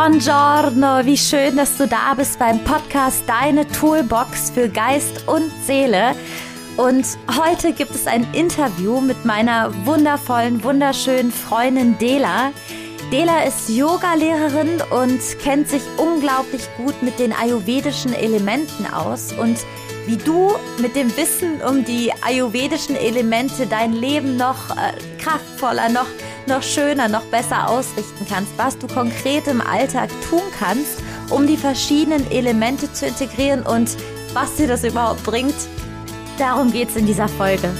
[0.00, 6.14] Buongiorno, wie schön, dass du da bist beim Podcast Deine Toolbox für Geist und Seele.
[6.78, 7.04] Und
[7.38, 12.52] heute gibt es ein Interview mit meiner wundervollen, wunderschönen Freundin Dela.
[13.12, 19.58] Dela ist Yoga-Lehrerin und kennt sich unglaublich gut mit den ayurvedischen Elementen aus und
[20.06, 26.06] wie du mit dem Wissen um die ayurvedischen Elemente dein Leben noch äh, kraftvoller, noch,
[26.50, 31.00] noch schöner, noch besser ausrichten kannst, was du konkret im Alltag tun kannst,
[31.30, 33.96] um die verschiedenen Elemente zu integrieren und
[34.34, 35.54] was dir das überhaupt bringt.
[36.38, 37.70] Darum geht es in dieser Folge.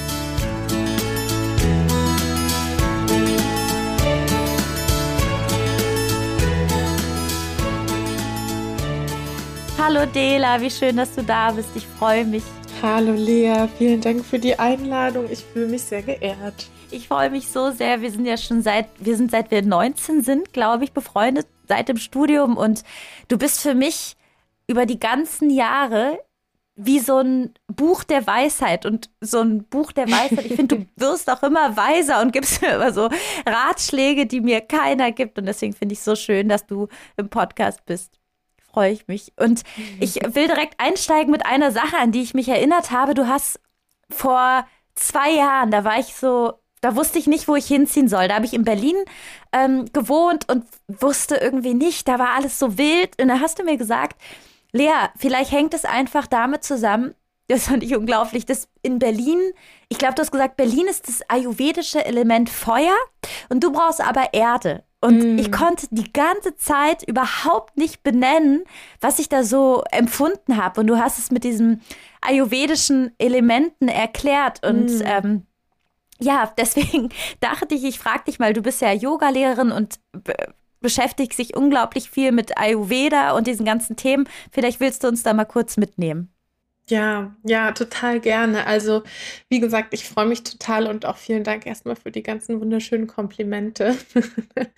[9.78, 11.70] Hallo Dela, wie schön, dass du da bist.
[11.74, 12.44] Ich freue mich.
[12.82, 15.26] Hallo Lea, vielen Dank für die Einladung.
[15.30, 16.70] Ich fühle mich sehr geehrt.
[16.90, 18.00] Ich freue mich so sehr.
[18.00, 21.90] Wir sind ja schon seit, wir sind seit wir 19 sind, glaube ich, befreundet, seit
[21.90, 22.56] dem Studium.
[22.56, 22.82] Und
[23.28, 24.16] du bist für mich
[24.66, 26.20] über die ganzen Jahre
[26.74, 30.46] wie so ein Buch der Weisheit und so ein Buch der Weisheit.
[30.46, 33.10] Ich finde, du wirst auch immer weiser und gibst mir immer so
[33.44, 35.38] Ratschläge, die mir keiner gibt.
[35.38, 38.19] Und deswegen finde ich es so schön, dass du im Podcast bist
[38.72, 39.32] freue ich mich.
[39.36, 39.62] Und
[40.00, 43.14] ich will direkt einsteigen mit einer Sache, an die ich mich erinnert habe.
[43.14, 43.60] Du hast
[44.10, 48.28] vor zwei Jahren, da war ich so, da wusste ich nicht, wo ich hinziehen soll.
[48.28, 48.96] Da habe ich in Berlin
[49.52, 53.20] ähm, gewohnt und wusste irgendwie nicht, da war alles so wild.
[53.20, 54.20] Und da hast du mir gesagt,
[54.72, 57.14] Lea, vielleicht hängt es einfach damit zusammen,
[57.48, 59.38] das fand ich unglaublich, dass in Berlin,
[59.88, 62.94] ich glaube, du hast gesagt, Berlin ist das ayurvedische Element Feuer
[63.48, 64.84] und du brauchst aber Erde.
[65.00, 65.38] Und mm.
[65.38, 68.64] ich konnte die ganze Zeit überhaupt nicht benennen,
[69.00, 70.80] was ich da so empfunden habe.
[70.80, 71.82] Und du hast es mit diesen
[72.20, 74.64] ayurvedischen Elementen erklärt.
[74.66, 75.02] Und mm.
[75.04, 75.46] ähm,
[76.20, 77.08] ja, deswegen
[77.40, 79.98] dachte ich, ich frage dich mal, du bist ja Yogalehrerin und
[80.80, 84.28] beschäftigst dich unglaublich viel mit Ayurveda und diesen ganzen Themen.
[84.50, 86.32] Vielleicht willst du uns da mal kurz mitnehmen.
[86.90, 88.66] Ja, ja, total gerne.
[88.66, 89.04] Also,
[89.48, 93.06] wie gesagt, ich freue mich total und auch vielen Dank erstmal für die ganzen wunderschönen
[93.06, 93.96] Komplimente.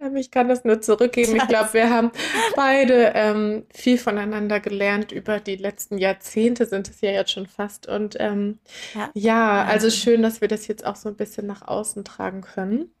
[0.00, 1.36] Ähm, ich kann das nur zurückgeben.
[1.36, 2.10] Ich glaube, wir haben
[2.56, 7.86] beide ähm, viel voneinander gelernt über die letzten Jahrzehnte, sind es ja jetzt schon fast.
[7.88, 8.58] Und ähm,
[8.94, 9.10] ja.
[9.14, 12.94] ja, also schön, dass wir das jetzt auch so ein bisschen nach außen tragen können.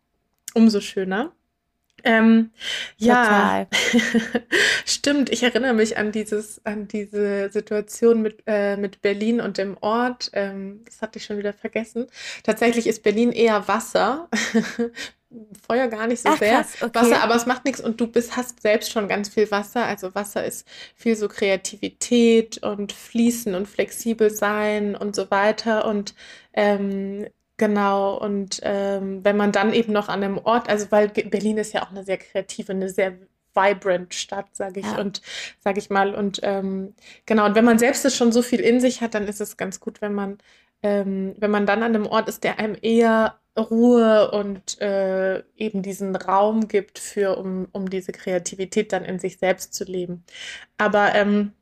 [0.54, 1.32] Umso schöner.
[2.04, 2.50] Ähm,
[2.96, 3.66] ja,
[4.84, 5.30] stimmt.
[5.30, 10.30] Ich erinnere mich an dieses, an diese Situation mit, äh, mit Berlin und dem Ort.
[10.32, 12.06] Ähm, das hatte ich schon wieder vergessen.
[12.42, 14.28] Tatsächlich ist Berlin eher Wasser.
[15.66, 16.56] Feuer gar nicht so Ach, sehr.
[16.58, 16.94] Krass, okay.
[16.94, 19.86] Wasser, aber es macht nichts und du bist, hast selbst schon ganz viel Wasser.
[19.86, 25.86] Also Wasser ist viel so Kreativität und Fließen und flexibel sein und so weiter.
[25.86, 26.14] Und
[26.52, 27.26] ähm,
[27.62, 31.72] Genau, und ähm, wenn man dann eben noch an einem Ort, also weil Berlin ist
[31.72, 33.16] ja auch eine sehr kreative, eine sehr
[33.54, 34.98] vibrant Stadt, sage ich, ja.
[34.98, 35.22] und
[35.60, 36.12] sage ich mal.
[36.12, 39.28] Und ähm, genau, und wenn man selbst es schon so viel in sich hat, dann
[39.28, 40.38] ist es ganz gut, wenn man,
[40.82, 45.82] ähm, wenn man dann an einem Ort ist, der einem eher Ruhe und äh, eben
[45.82, 50.24] diesen Raum gibt für, um, um diese Kreativität dann in sich selbst zu leben.
[50.78, 51.52] Aber ähm,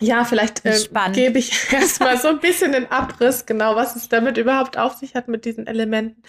[0.00, 0.78] ja, vielleicht äh,
[1.12, 5.14] gebe ich erstmal so ein bisschen den Abriss, genau, was es damit überhaupt auf sich
[5.14, 6.22] hat mit diesen Elementen.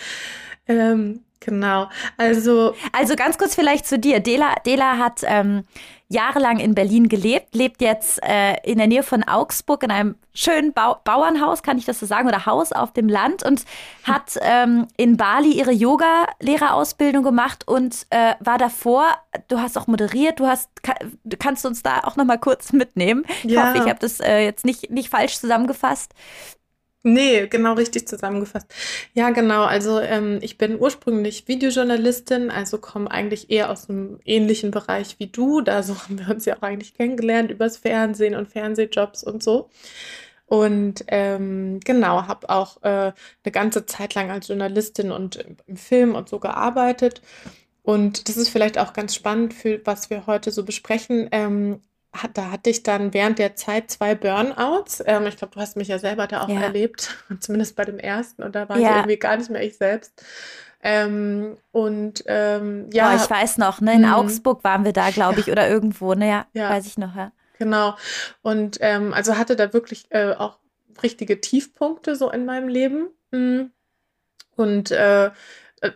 [0.67, 1.89] Ähm, genau.
[2.17, 2.75] Also.
[2.91, 4.19] Also ganz kurz vielleicht zu dir.
[4.19, 5.65] Dela, Dela hat ähm,
[6.07, 10.73] jahrelang in Berlin gelebt, lebt jetzt äh, in der Nähe von Augsburg in einem schönen
[10.73, 13.65] Bau Bauernhaus, kann ich das so sagen, oder Haus auf dem Land und
[14.03, 19.05] hat ähm, in Bali ihre Yoga-Lehrerausbildung gemacht und äh, war davor,
[19.49, 20.95] du hast auch moderiert, du hast, kann,
[21.39, 23.25] kannst du uns da auch noch mal kurz mitnehmen?
[23.43, 23.67] Ich ja.
[23.67, 26.13] hoffe, ich habe das äh, jetzt nicht, nicht falsch zusammengefasst.
[27.01, 28.67] Nee, genau richtig zusammengefasst.
[29.13, 29.63] Ja, genau.
[29.63, 35.27] Also ähm, ich bin ursprünglich Videojournalistin, also komme eigentlich eher aus einem ähnlichen Bereich wie
[35.27, 35.61] du.
[35.61, 39.69] Da so haben wir uns ja auch eigentlich kennengelernt übers Fernsehen und Fernsehjobs und so.
[40.49, 46.15] Und ähm, genau, habe auch äh, eine ganze Zeit lang als Journalistin und im Film
[46.15, 47.21] und so gearbeitet.
[47.83, 51.29] Und das ist vielleicht auch ganz spannend für was wir heute so besprechen.
[51.31, 51.81] Ähm,
[52.11, 55.03] hat, da hatte ich dann während der Zeit zwei Burnouts.
[55.05, 56.61] Ähm, ich glaube, du hast mich ja selber da auch ja.
[56.61, 58.41] erlebt, zumindest bei dem ersten.
[58.41, 58.89] Und da war ja.
[58.89, 60.23] ich irgendwie gar nicht mehr ich selbst.
[60.81, 63.11] Ähm, und ähm, ja.
[63.11, 63.93] Oh, ich weiß noch, ne?
[63.93, 64.17] In mh.
[64.17, 66.27] Augsburg waren wir da, glaube ich, oder irgendwo, ne?
[66.27, 67.31] Ja, ja, weiß ich noch, ja.
[67.59, 67.95] Genau.
[68.41, 70.59] Und ähm, also hatte da wirklich äh, auch
[71.03, 73.09] richtige Tiefpunkte so in meinem Leben.
[73.31, 73.71] Mhm.
[74.55, 75.31] Und äh,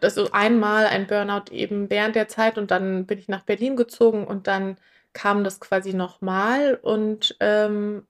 [0.02, 4.26] also einmal ein Burnout eben während der Zeit und dann bin ich nach Berlin gezogen
[4.28, 4.78] und dann
[5.14, 8.08] kam das quasi nochmal und ähm,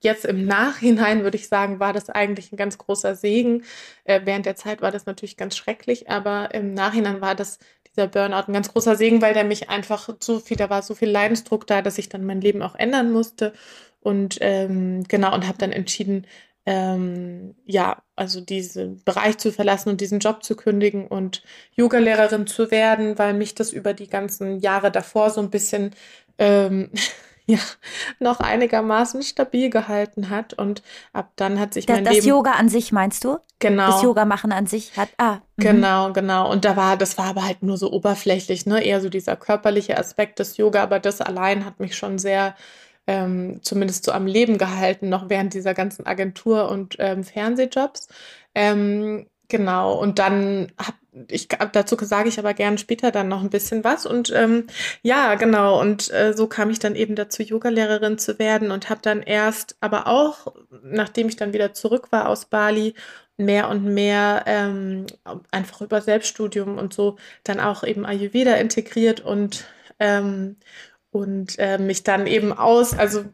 [0.00, 3.64] jetzt im Nachhinein würde ich sagen, war das eigentlich ein ganz großer Segen.
[4.04, 8.06] Äh, während der Zeit war das natürlich ganz schrecklich, aber im Nachhinein war das dieser
[8.08, 11.08] Burnout ein ganz großer Segen, weil der mich einfach so viel, da war so viel
[11.10, 13.52] Leidensdruck da, dass ich dann mein Leben auch ändern musste.
[14.00, 16.26] Und ähm, genau, und habe dann entschieden,
[16.66, 21.42] ähm, ja, also diesen Bereich zu verlassen und diesen Job zu kündigen und
[21.76, 25.94] Yogalehrerin zu werden, weil mich das über die ganzen Jahre davor so ein bisschen
[26.38, 26.90] ähm,
[27.58, 27.58] ja,
[28.18, 30.54] noch einigermaßen stabil gehalten hat.
[30.54, 30.82] Und
[31.12, 32.24] ab dann hat sich das, mein das Leben.
[32.24, 33.38] Das Yoga an sich meinst du?
[33.58, 33.86] Genau.
[33.86, 35.08] Das Yoga machen an sich hat.
[35.16, 35.36] Ah.
[35.56, 35.62] Mhm.
[35.62, 36.50] Genau, genau.
[36.50, 38.82] Und da war, das war aber halt nur so oberflächlich, ne?
[38.84, 42.54] Eher so dieser körperliche Aspekt des Yoga, aber das allein hat mich schon sehr
[43.06, 48.08] ähm, zumindest so am Leben gehalten, noch während dieser ganzen Agentur- und ähm, Fernsehjobs.
[48.54, 50.96] Ähm, genau, und dann habe
[51.28, 54.06] ich dazu sage ich aber gern später dann noch ein bisschen was.
[54.06, 54.66] Und ähm,
[55.02, 55.80] ja, genau.
[55.80, 59.76] Und äh, so kam ich dann eben dazu, Yogalehrerin zu werden und habe dann erst,
[59.80, 62.94] aber auch, nachdem ich dann wieder zurück war aus Bali,
[63.38, 65.06] mehr und mehr ähm,
[65.50, 69.66] einfach über Selbststudium und so dann auch eben Ayurveda integriert und
[69.98, 70.56] ähm,
[71.10, 73.24] und äh, mich dann eben aus, also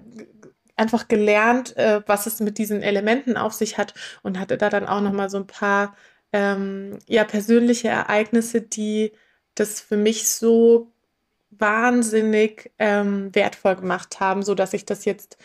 [0.76, 4.86] einfach gelernt, äh, was es mit diesen Elementen auf sich hat und hatte da dann
[4.86, 5.94] auch noch mal so ein paar
[6.32, 9.12] ähm, ja persönliche Ereignisse, die
[9.54, 10.92] das für mich so
[11.50, 15.36] wahnsinnig ähm, wertvoll gemacht haben, so dass ich das jetzt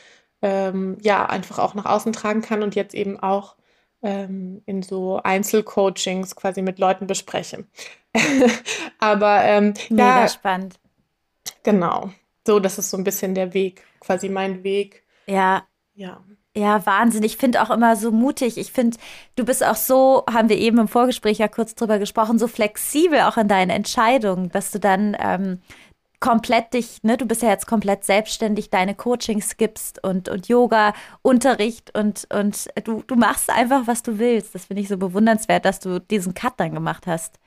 [0.41, 3.55] ähm, ja einfach auch nach außen tragen kann und jetzt eben auch
[4.01, 7.65] ähm, in so Einzelcoachings quasi mit Leuten bespreche.
[8.99, 10.79] Aber ähm, Mega ja, spannend.
[11.63, 12.11] Genau.
[12.45, 15.03] So, das ist so ein bisschen der Weg, quasi mein Weg.
[15.27, 15.67] Ja.
[15.95, 16.23] Ja.
[16.57, 17.21] Ja, Wahnsinn.
[17.21, 18.57] Ich finde auch immer so mutig.
[18.57, 18.97] Ich finde,
[19.35, 23.21] du bist auch so, haben wir eben im Vorgespräch ja kurz drüber gesprochen, so flexibel
[23.21, 25.59] auch in deinen Entscheidungen, dass du dann ähm,
[26.19, 30.93] komplett dich, ne, du bist ja jetzt komplett selbstständig, deine Coachings gibst und, und Yoga,
[31.21, 34.55] Unterricht und, und du, du machst einfach, was du willst.
[34.55, 37.39] Das finde ich so bewundernswert, dass du diesen Cut dann gemacht hast.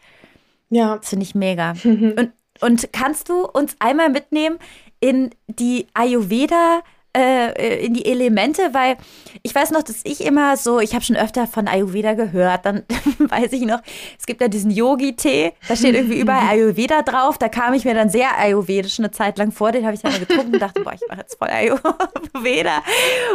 [0.69, 0.99] Ja.
[0.99, 1.73] Das finde ich mega.
[1.83, 2.31] und,
[2.61, 4.61] und kannst du uns einmal mitnehmen
[5.01, 6.83] in die Ayurveda-
[7.17, 8.97] äh, in die Elemente, weil
[9.43, 12.85] ich weiß noch, dass ich immer so, ich habe schon öfter von Ayurveda gehört, dann
[13.19, 13.81] weiß ich noch,
[14.19, 17.95] es gibt ja diesen Yogi-Tee, da steht irgendwie überall Ayurveda drauf, da kam ich mir
[17.95, 20.93] dann sehr ayurvedisch eine Zeit lang vor, den habe ich dann getrunken und dachte, boah,
[20.93, 22.83] ich mache jetzt voll Ayurveda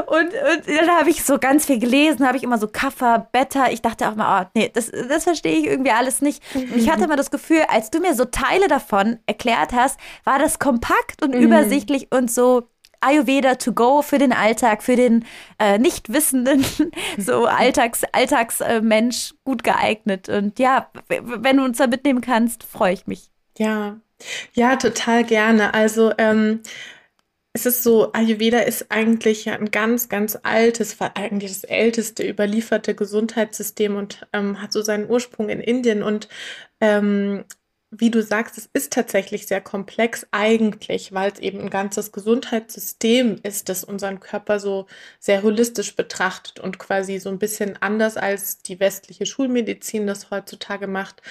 [0.08, 3.70] und, und dann habe ich so ganz viel gelesen, habe ich immer so Kaffer, Beta,
[3.72, 6.90] ich dachte auch mal, oh, nee, das, das verstehe ich irgendwie alles nicht und ich
[6.90, 11.22] hatte immer das Gefühl, als du mir so Teile davon erklärt hast, war das kompakt
[11.22, 11.42] und mhm.
[11.42, 12.70] übersichtlich und so
[13.06, 15.26] Ayurveda to go für den Alltag, für den
[15.60, 16.66] äh, nicht wissenden,
[17.18, 20.30] so Alltags, Alltagsmensch äh, gut geeignet.
[20.30, 23.30] Und ja, wenn du uns da mitnehmen kannst, freue ich mich.
[23.58, 23.98] Ja,
[24.54, 25.74] ja, total gerne.
[25.74, 26.62] Also, ähm,
[27.54, 33.96] es ist so, Ayurveda ist eigentlich ein ganz, ganz altes, eigentlich das älteste überlieferte Gesundheitssystem
[33.96, 36.28] und ähm, hat so seinen Ursprung in Indien und
[36.82, 37.46] ähm,
[37.92, 43.40] wie du sagst, es ist tatsächlich sehr komplex eigentlich, weil es eben ein ganzes Gesundheitssystem
[43.44, 44.88] ist, das unseren Körper so
[45.20, 50.88] sehr holistisch betrachtet und quasi so ein bisschen anders als die westliche Schulmedizin das heutzutage
[50.88, 51.22] macht,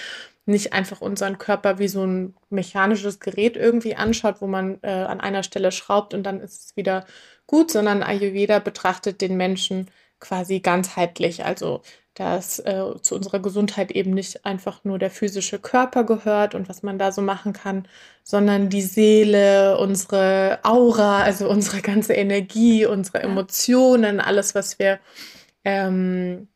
[0.46, 5.20] nicht einfach unseren Körper wie so ein mechanisches Gerät irgendwie anschaut, wo man äh, an
[5.20, 7.06] einer Stelle schraubt und dann ist es wieder
[7.46, 9.90] gut, sondern Ayurveda betrachtet den Menschen
[10.20, 11.82] quasi ganzheitlich, also
[12.14, 16.82] dass äh, zu unserer Gesundheit eben nicht einfach nur der physische Körper gehört und was
[16.82, 17.88] man da so machen kann,
[18.22, 25.00] sondern die Seele, unsere Aura, also unsere ganze Energie, unsere Emotionen, alles, was wir
[25.64, 26.48] ähm,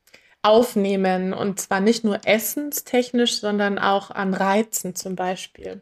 [0.42, 5.80] aufnehmen und zwar nicht nur essenstechnisch, sondern auch an Reizen zum Beispiel.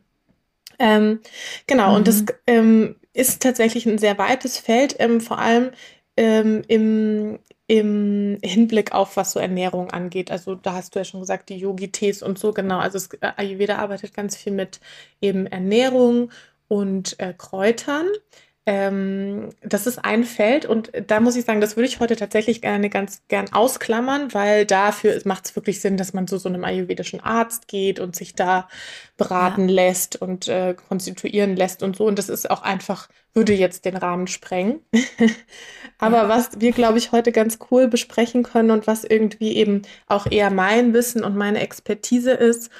[0.79, 1.21] Ähm,
[1.67, 1.97] genau, mhm.
[1.97, 2.27] und das mhm.
[2.47, 5.71] ähm, ist tatsächlich ein sehr weites Feld, ähm, vor allem
[6.17, 10.31] ähm, im, im Hinblick auf, was so Ernährung angeht.
[10.31, 12.79] Also da hast du ja schon gesagt, die Yogi-Tees und so, genau.
[12.79, 14.81] Also es, äh, Ayurveda arbeitet ganz viel mit
[15.21, 16.31] eben Ernährung
[16.69, 18.07] und äh, Kräutern.
[18.69, 22.61] Ähm, das ist ein Feld und da muss ich sagen, das würde ich heute tatsächlich
[22.61, 26.65] gerne ganz gern ausklammern, weil dafür macht es wirklich Sinn, dass man zu so einem
[26.65, 28.69] ayurvedischen Arzt geht und sich da
[29.17, 29.75] beraten ja.
[29.77, 32.07] lässt und äh, konstituieren lässt und so.
[32.07, 34.81] Und das ist auch einfach, würde jetzt den Rahmen sprengen.
[35.99, 36.29] Aber ja.
[36.29, 40.51] was wir, glaube ich, heute ganz cool besprechen können und was irgendwie eben auch eher
[40.51, 42.71] mein Wissen und meine Expertise ist,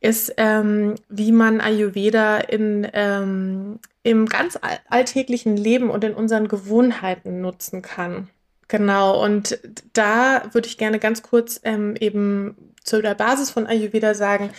[0.00, 7.40] ist, ähm, wie man Ayurveda in, ähm, im ganz alltäglichen Leben und in unseren Gewohnheiten
[7.40, 8.28] nutzen kann.
[8.68, 9.58] Genau, und
[9.92, 14.50] da würde ich gerne ganz kurz ähm, eben zu der Basis von Ayurveda sagen,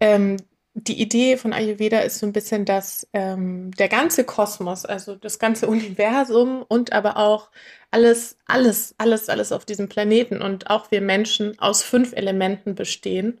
[0.00, 0.36] ähm,
[0.74, 5.38] die Idee von Ayurveda ist so ein bisschen, dass ähm, der ganze Kosmos, also das
[5.38, 7.50] ganze Universum und aber auch
[7.90, 13.40] alles, alles, alles, alles auf diesem Planeten und auch wir Menschen aus fünf Elementen bestehen.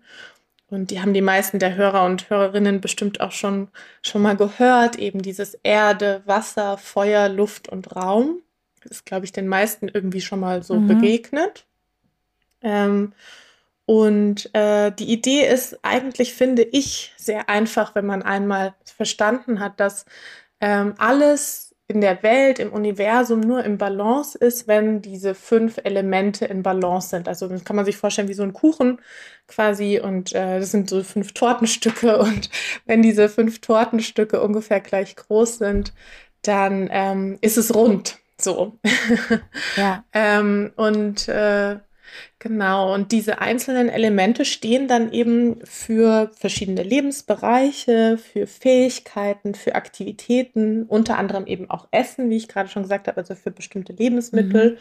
[0.70, 3.68] Und die haben die meisten der Hörer und Hörerinnen bestimmt auch schon,
[4.02, 4.96] schon mal gehört.
[4.96, 8.42] Eben dieses Erde, Wasser, Feuer, Luft und Raum.
[8.82, 10.88] Das ist, glaube ich, den meisten irgendwie schon mal so mhm.
[10.88, 11.64] begegnet.
[12.62, 13.12] Ähm,
[13.86, 19.80] und äh, die Idee ist eigentlich, finde ich, sehr einfach, wenn man einmal verstanden hat,
[19.80, 20.04] dass
[20.60, 26.44] ähm, alles in der Welt, im Universum nur im Balance ist, wenn diese fünf Elemente
[26.44, 27.28] in Balance sind.
[27.28, 29.00] Also das kann man sich vorstellen wie so ein Kuchen
[29.46, 32.50] quasi und äh, das sind so fünf Tortenstücke und
[32.84, 35.94] wenn diese fünf Tortenstücke ungefähr gleich groß sind,
[36.42, 38.18] dann ähm, ist es rund.
[38.38, 38.78] So.
[39.76, 40.04] Ja.
[40.12, 41.78] ähm, und äh,
[42.38, 50.84] Genau, und diese einzelnen Elemente stehen dann eben für verschiedene Lebensbereiche, für Fähigkeiten, für Aktivitäten,
[50.84, 54.72] unter anderem eben auch Essen, wie ich gerade schon gesagt habe, also für bestimmte Lebensmittel,
[54.72, 54.76] mhm.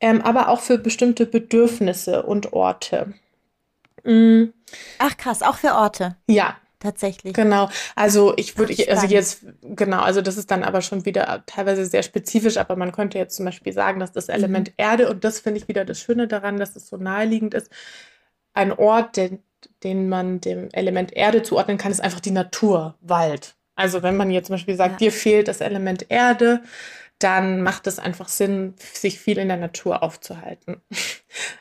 [0.00, 3.14] ähm, aber auch für bestimmte Bedürfnisse und Orte.
[4.04, 4.52] Mhm.
[4.98, 6.16] Ach krass, auch für Orte.
[6.28, 7.34] Ja, tatsächlich.
[7.34, 7.68] Genau.
[7.94, 12.02] Also ich würde, also jetzt, genau, also das ist dann aber schon wieder teilweise sehr
[12.02, 14.74] spezifisch, aber man könnte jetzt zum Beispiel sagen, dass das Element mhm.
[14.76, 17.70] Erde, und das finde ich wieder das Schöne daran, dass es so naheliegend ist,
[18.54, 19.42] ein Ort, den,
[19.82, 23.54] den man dem Element Erde zuordnen kann, ist einfach die Natur, Wald.
[23.74, 25.08] Also wenn man jetzt zum Beispiel sagt, ja.
[25.08, 26.62] dir fehlt das Element Erde,
[27.18, 30.80] dann macht es einfach Sinn, sich viel in der Natur aufzuhalten.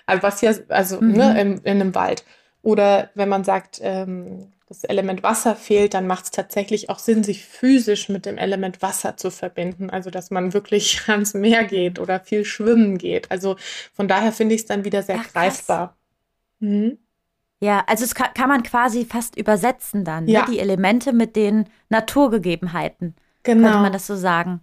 [0.05, 1.13] Also was ja, also ne, mhm.
[1.13, 2.25] ne, in, in einem Wald.
[2.61, 7.25] Oder wenn man sagt, ähm, das Element Wasser fehlt, dann macht es tatsächlich auch Sinn,
[7.25, 9.89] sich physisch mit dem Element Wasser zu verbinden.
[9.89, 13.29] Also, dass man wirklich ans Meer geht oder viel schwimmen geht.
[13.31, 13.57] Also,
[13.93, 15.97] von daher finde ich es dann wieder sehr Ach, greifbar.
[16.59, 16.99] Mhm.
[17.59, 20.31] Ja, also es kann, kann, man quasi fast übersetzen dann, ne?
[20.31, 20.45] ja.
[20.45, 20.51] ne?
[20.51, 23.15] die Elemente mit den Naturgegebenheiten.
[23.43, 23.67] Genau.
[23.67, 24.61] Könnte man das so sagen?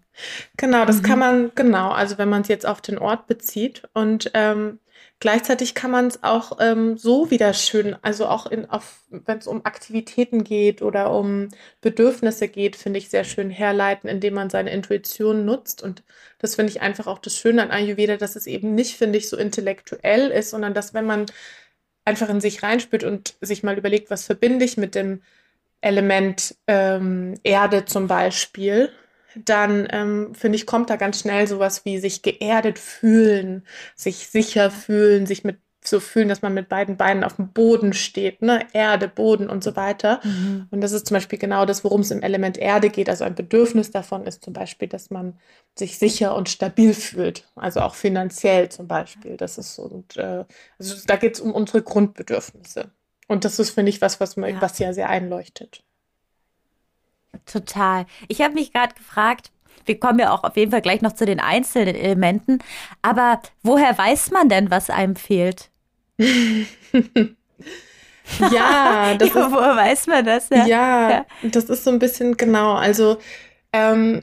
[0.56, 1.02] Genau, das mhm.
[1.02, 3.82] kann man, genau, also wenn man es jetzt auf den Ort bezieht.
[3.92, 4.78] Und ähm,
[5.20, 10.44] Gleichzeitig kann man es auch ähm, so wieder schön, also auch wenn es um Aktivitäten
[10.44, 11.48] geht oder um
[11.80, 15.82] Bedürfnisse geht, finde ich sehr schön herleiten, indem man seine Intuition nutzt.
[15.82, 16.04] Und
[16.38, 19.28] das finde ich einfach auch das Schöne an Ayurveda, dass es eben nicht, finde ich,
[19.28, 21.26] so intellektuell ist, sondern dass wenn man
[22.04, 25.22] einfach in sich reinspürt und sich mal überlegt, was verbinde ich mit dem
[25.80, 28.90] Element ähm, Erde zum Beispiel,
[29.36, 34.70] dann ähm, finde ich, kommt da ganz schnell sowas wie sich geerdet fühlen, sich sicher
[34.70, 38.66] fühlen, sich mit so fühlen, dass man mit beiden Beinen auf dem Boden steht, ne?
[38.72, 40.20] Erde, Boden und so weiter.
[40.24, 40.66] Mhm.
[40.70, 43.08] Und das ist zum Beispiel genau das, worum es im Element Erde geht.
[43.08, 45.38] Also ein Bedürfnis davon ist zum Beispiel, dass man
[45.76, 47.48] sich sicher und stabil fühlt.
[47.54, 49.36] Also auch finanziell zum Beispiel.
[49.36, 50.44] Das ist so, und äh,
[50.78, 52.90] also da geht es um unsere Grundbedürfnisse.
[53.28, 54.60] Und das ist, finde ich, was, was, ja.
[54.60, 55.84] was ja sehr einleuchtet.
[57.50, 58.06] Total.
[58.28, 59.50] Ich habe mich gerade gefragt,
[59.86, 62.58] wir kommen ja auch auf jeden Fall gleich noch zu den einzelnen Elementen,
[63.02, 65.70] aber woher weiß man denn, was einem fehlt?
[66.18, 66.26] ja,
[68.38, 70.50] das ja, ist, woher weiß man das?
[70.50, 72.74] Ja, ja, ja, das ist so ein bisschen genau.
[72.74, 73.18] Also
[73.72, 74.22] ähm,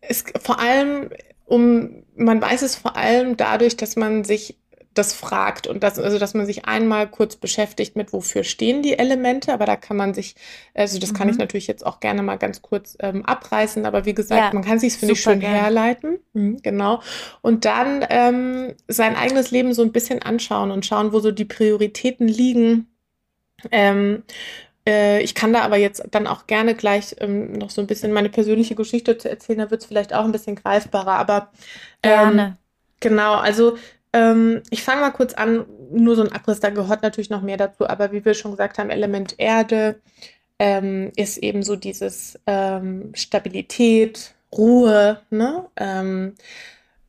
[0.00, 1.10] es, vor allem
[1.44, 4.58] um, man weiß es vor allem dadurch, dass man sich
[4.98, 8.98] das fragt und das, also dass man sich einmal kurz beschäftigt mit, wofür stehen die
[8.98, 10.34] Elemente, aber da kann man sich,
[10.74, 11.16] also das mhm.
[11.16, 11.40] kann ich mhm.
[11.40, 14.78] natürlich jetzt auch gerne mal ganz kurz ähm, abreißen, aber wie gesagt, ja, man kann
[14.78, 15.52] sich finde ich, schön gern.
[15.52, 17.02] herleiten, mhm, genau,
[17.42, 21.44] und dann ähm, sein eigenes Leben so ein bisschen anschauen und schauen, wo so die
[21.44, 22.88] Prioritäten liegen.
[23.70, 24.22] Ähm,
[24.86, 28.12] äh, ich kann da aber jetzt dann auch gerne gleich ähm, noch so ein bisschen
[28.12, 31.50] meine persönliche Geschichte zu erzählen, da wird es vielleicht auch ein bisschen greifbarer, aber
[32.02, 32.58] ähm, gerne.
[33.00, 33.76] Genau, also
[34.16, 37.58] ähm, ich fange mal kurz an, nur so ein Abriss, da gehört natürlich noch mehr
[37.58, 40.00] dazu, aber wie wir schon gesagt haben, Element Erde
[40.58, 45.66] ähm, ist eben so dieses ähm, Stabilität, Ruhe, ne?
[45.76, 46.34] Ähm,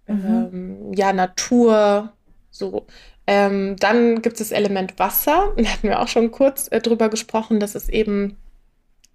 [0.07, 0.49] mhm.
[0.51, 2.11] Ähm, ja, Natur,
[2.51, 2.85] so.
[3.25, 7.07] Ähm, dann gibt es das Element Wasser, da hatten wir auch schon kurz äh, drüber
[7.07, 8.35] gesprochen, das ist eben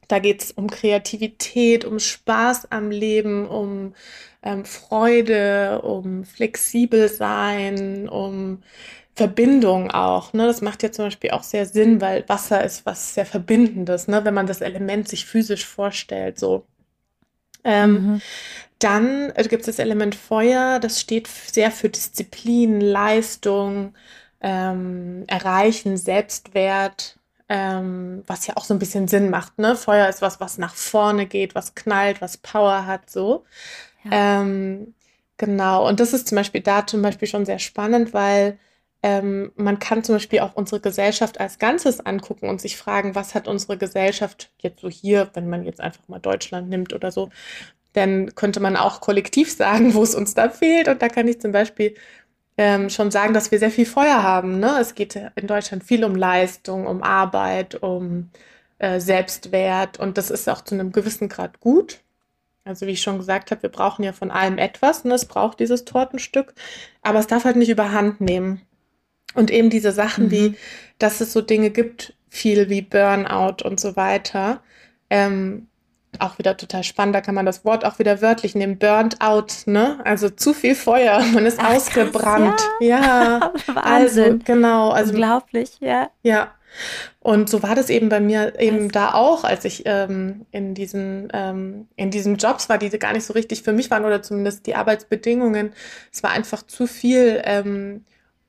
[0.09, 3.95] da geht es um Kreativität, um Spaß am Leben, um
[4.43, 8.63] ähm, Freude, um flexibel sein, um
[9.15, 10.33] Verbindung auch.
[10.33, 10.47] Ne?
[10.47, 14.25] Das macht ja zum Beispiel auch sehr Sinn, weil Wasser ist was sehr Verbindendes, ne?
[14.25, 16.39] wenn man das Element sich physisch vorstellt.
[16.39, 16.67] So.
[17.65, 18.23] Ähm, mhm.
[18.79, 23.95] Dann äh, gibt es das Element Feuer, das steht sehr für Disziplin, Leistung,
[24.41, 27.19] ähm, Erreichen, Selbstwert,
[27.53, 29.59] ähm, was ja auch so ein bisschen Sinn macht.
[29.59, 29.77] Ne?
[29.77, 33.45] Feuer ist was, was nach vorne geht, was knallt, was Power hat, so.
[34.05, 34.41] Ja.
[34.41, 34.95] Ähm,
[35.37, 38.59] genau, und das ist zum Beispiel da zum Beispiel schon sehr spannend, weil
[39.03, 43.35] ähm, man kann zum Beispiel auch unsere Gesellschaft als Ganzes angucken und sich fragen, was
[43.35, 47.29] hat unsere Gesellschaft jetzt so hier, wenn man jetzt einfach mal Deutschland nimmt oder so,
[47.93, 50.89] dann könnte man auch kollektiv sagen, wo es uns da fehlt.
[50.89, 51.97] Und da kann ich zum Beispiel
[52.63, 54.61] ähm, schon sagen, dass wir sehr viel Feuer haben.
[54.61, 54.79] Ne?
[54.81, 58.31] Es geht in Deutschland viel um Leistung, um Arbeit, um
[58.79, 61.99] äh, Selbstwert und das ist auch zu einem gewissen Grad gut.
[62.65, 65.17] Also wie ich schon gesagt habe, wir brauchen ja von allem etwas und ne?
[65.17, 66.55] es braucht dieses Tortenstück,
[67.03, 68.63] aber es darf halt nicht überhand nehmen.
[69.35, 70.31] Und eben diese Sachen mhm.
[70.31, 70.55] wie,
[71.01, 74.63] dass es so Dinge gibt, viel wie Burnout und so weiter,
[75.11, 75.67] ähm,
[76.19, 79.63] auch wieder total spannend, da kann man das Wort auch wieder wörtlich nehmen, burnt out,
[79.67, 79.99] ne?
[80.05, 82.59] Also zu viel Feuer, man ist Ach, ausgebrannt.
[82.59, 83.01] Krass, ja.
[83.01, 83.53] ja.
[83.75, 84.25] Wahnsinn.
[84.25, 84.91] Also, genau.
[84.91, 86.11] Also, Unglaublich, ja.
[86.23, 86.53] Ja.
[87.21, 88.93] Und so war das eben bei mir eben Was?
[88.93, 93.27] da auch, als ich ähm, in diesen ähm, in diesen Jobs war, die gar nicht
[93.27, 95.73] so richtig für mich waren oder zumindest die Arbeitsbedingungen.
[96.11, 98.05] Es war einfach zu viel ähm,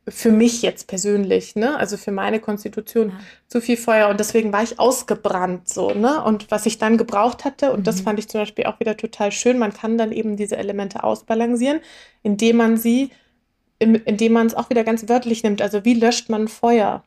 [0.08, 1.78] für mich jetzt persönlich, ne?
[1.78, 3.16] Also für meine Konstitution ja.
[3.48, 6.22] zu viel Feuer und deswegen war ich ausgebrannt so, ne?
[6.24, 7.84] Und was ich dann gebraucht hatte und mhm.
[7.84, 9.58] das fand ich zum Beispiel auch wieder total schön.
[9.58, 11.80] Man kann dann eben diese Elemente ausbalancieren,
[12.22, 13.12] indem man sie,
[13.80, 15.62] indem man es auch wieder ganz wörtlich nimmt.
[15.62, 17.04] Also wie löscht man Feuer?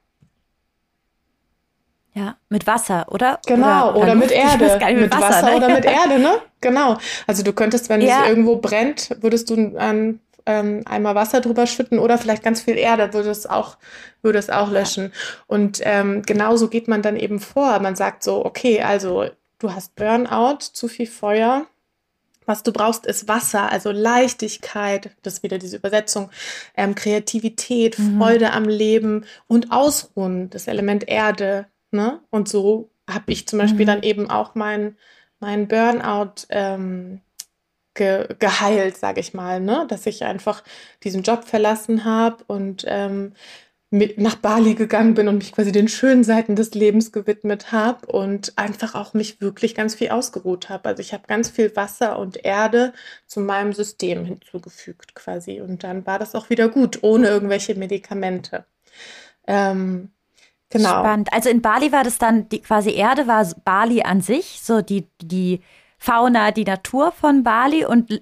[2.14, 3.40] Ja, mit Wasser, oder?
[3.46, 4.78] Genau, oder, oder mit Erde.
[4.80, 5.56] Mit, mit, Wasser, Wasser ne?
[5.56, 6.38] oder mit Erde, ne?
[6.62, 6.96] Genau.
[7.26, 8.22] Also du könntest, wenn ja.
[8.22, 12.76] es irgendwo brennt, würdest du einen ähm, Eimer Wasser drüber schütten oder vielleicht ganz viel
[12.76, 13.76] Erde, würde es auch,
[14.22, 15.12] würde es auch löschen.
[15.46, 17.78] Und ähm, genauso geht man dann eben vor.
[17.80, 19.26] Man sagt so, okay, also
[19.58, 21.66] du hast Burnout, zu viel Feuer.
[22.46, 26.30] Was du brauchst, ist Wasser, also Leichtigkeit, das ist wieder diese Übersetzung,
[26.76, 28.18] ähm, Kreativität, mhm.
[28.18, 32.20] Freude am Leben und Ausruhen, das Element Erde, Ne?
[32.30, 33.90] Und so habe ich zum Beispiel mhm.
[33.90, 34.96] dann eben auch mein,
[35.40, 37.20] mein Burnout ähm,
[37.96, 39.86] ge geheilt, sage ich mal, ne?
[39.88, 40.62] dass ich einfach
[41.02, 43.32] diesen Job verlassen habe und ähm,
[43.90, 48.06] mit nach Bali gegangen bin und mich quasi den schönen Seiten des Lebens gewidmet habe
[48.06, 50.88] und einfach auch mich wirklich ganz viel ausgeruht habe.
[50.88, 52.92] Also ich habe ganz viel Wasser und Erde
[53.26, 58.64] zu meinem System hinzugefügt quasi und dann war das auch wieder gut, ohne irgendwelche Medikamente.
[59.46, 60.10] Ähm,
[60.68, 60.88] Genau.
[60.88, 61.32] Spannend.
[61.32, 65.06] Also in Bali war das dann die quasi Erde war Bali an sich, so die,
[65.22, 65.60] die
[65.98, 68.20] Fauna, die Natur von Bali und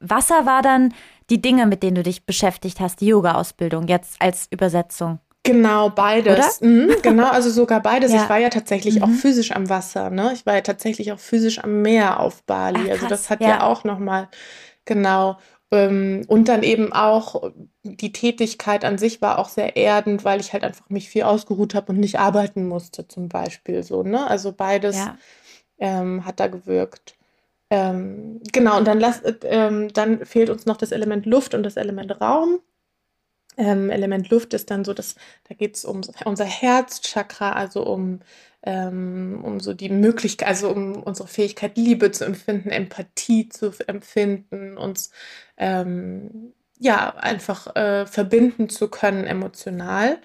[0.00, 0.94] Wasser war dann
[1.30, 5.18] die Dinge, mit denen du dich beschäftigt hast, die Yoga-Ausbildung jetzt als Übersetzung.
[5.44, 6.60] Genau, beides.
[6.60, 8.12] Mhm, genau, also sogar beides.
[8.12, 8.22] ja.
[8.22, 9.02] Ich war ja tatsächlich mhm.
[9.02, 10.30] auch physisch am Wasser, ne?
[10.34, 12.80] Ich war ja tatsächlich auch physisch am Meer auf Bali.
[12.86, 14.28] Ach, also das hat ja, ja auch nochmal,
[14.84, 15.38] genau.
[15.72, 17.50] Ähm, und dann eben auch
[17.82, 21.74] die Tätigkeit an sich war auch sehr erdend, weil ich halt einfach mich viel ausgeruht
[21.74, 24.02] habe und nicht arbeiten musste, zum Beispiel so.
[24.02, 24.24] Ne?
[24.28, 25.16] Also beides ja.
[25.82, 27.16] Ähm, hat da gewirkt.
[27.70, 31.76] Ähm, genau, und dann, lass, äh, dann fehlt uns noch das Element Luft und das
[31.76, 32.60] Element Raum.
[33.56, 35.16] Ähm, Element Luft ist dann so, dass
[35.48, 38.20] da geht es um unser Herzchakra, also um
[38.64, 44.78] ähm, um so die Möglichkeit, also um unsere Fähigkeit, Liebe zu empfinden, Empathie zu empfinden,
[44.78, 45.10] uns
[45.56, 50.18] ähm, ja einfach äh, verbinden zu können emotional.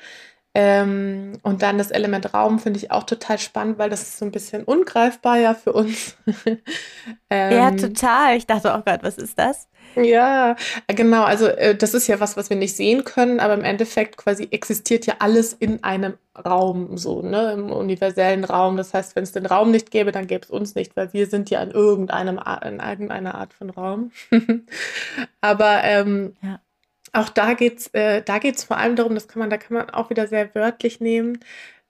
[0.60, 4.26] Ähm, und dann das Element Raum finde ich auch total spannend, weil das ist so
[4.26, 6.18] ein bisschen ungreifbar ja für uns.
[7.30, 8.38] ähm, ja, total.
[8.38, 9.68] Ich dachte, oh Gott, was ist das?
[9.96, 10.56] Ja,
[10.88, 11.26] genau.
[11.26, 14.48] Also äh, das ist ja was, was wir nicht sehen können, aber im Endeffekt quasi
[14.50, 18.78] existiert ja alles in einem Raum, so, ne, im universellen Raum.
[18.78, 21.28] Das heißt, wenn es den Raum nicht gäbe, dann gäbe es uns nicht, weil wir
[21.28, 24.12] sind ja in irgendeinem in irgendeiner Art von Raum.
[25.42, 26.60] aber ähm, ja
[27.14, 29.90] auch da geht's, äh, da geht's vor allem darum, das kann man, da kann man
[29.90, 31.40] auch wieder sehr wörtlich nehmen,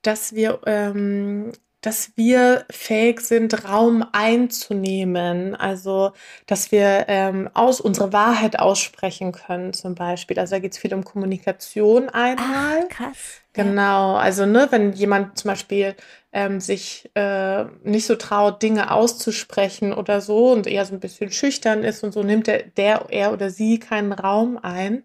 [0.02, 5.56] dass wir, ähm, dass wir fähig sind, Raum einzunehmen.
[5.56, 6.12] Also,
[6.46, 10.40] dass wir ähm, aus unsere Wahrheit aussprechen können, zum Beispiel.
[10.40, 12.86] Also da geht es viel um Kommunikation einmal.
[12.86, 13.42] Ach, krass.
[13.54, 15.96] Genau, also ne, wenn jemand zum Beispiel
[16.32, 21.32] ähm, sich äh, nicht so traut, Dinge auszusprechen oder so und eher so ein bisschen
[21.32, 25.04] schüchtern ist und so, nimmt der, der er oder sie keinen Raum ein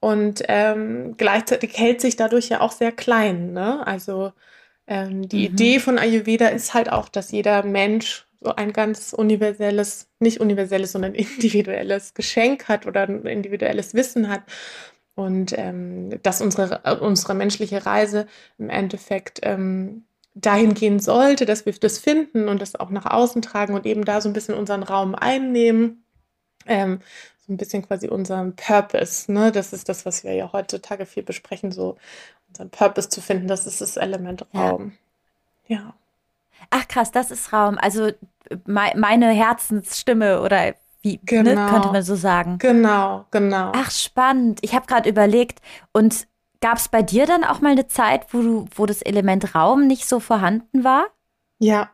[0.00, 3.52] und ähm, gleichzeitig hält sich dadurch ja auch sehr klein.
[3.52, 3.86] Ne?
[3.86, 4.32] Also
[4.90, 5.54] ähm, die mhm.
[5.54, 10.92] Idee von Ayurveda ist halt auch, dass jeder Mensch so ein ganz universelles, nicht universelles,
[10.92, 14.42] sondern individuelles Geschenk hat oder ein individuelles Wissen hat
[15.14, 18.26] und ähm, dass unsere, unsere menschliche Reise
[18.58, 23.42] im Endeffekt ähm, dahin gehen sollte, dass wir das finden und das auch nach außen
[23.42, 26.04] tragen und eben da so ein bisschen unseren Raum einnehmen.
[26.66, 27.00] Ähm,
[27.50, 29.30] so ein bisschen quasi unseren Purpose.
[29.30, 29.50] Ne?
[29.50, 31.96] Das ist das, was wir ja heutzutage viel besprechen, so
[32.48, 33.48] unseren Purpose zu finden.
[33.48, 34.92] Das ist das Element Raum.
[35.66, 35.76] ja.
[35.76, 35.94] ja.
[36.68, 37.78] Ach krass, das ist Raum.
[37.78, 38.10] Also
[38.66, 41.64] meine Herzensstimme oder wie ne, genau.
[41.64, 42.58] ne, könnte man so sagen.
[42.58, 43.72] Genau, genau.
[43.74, 44.58] Ach, spannend.
[44.62, 45.60] Ich habe gerade überlegt
[45.92, 46.28] und
[46.62, 49.86] Gab es bei dir dann auch mal eine Zeit, wo du, wo das Element Raum
[49.86, 51.06] nicht so vorhanden war?
[51.58, 51.88] Ja,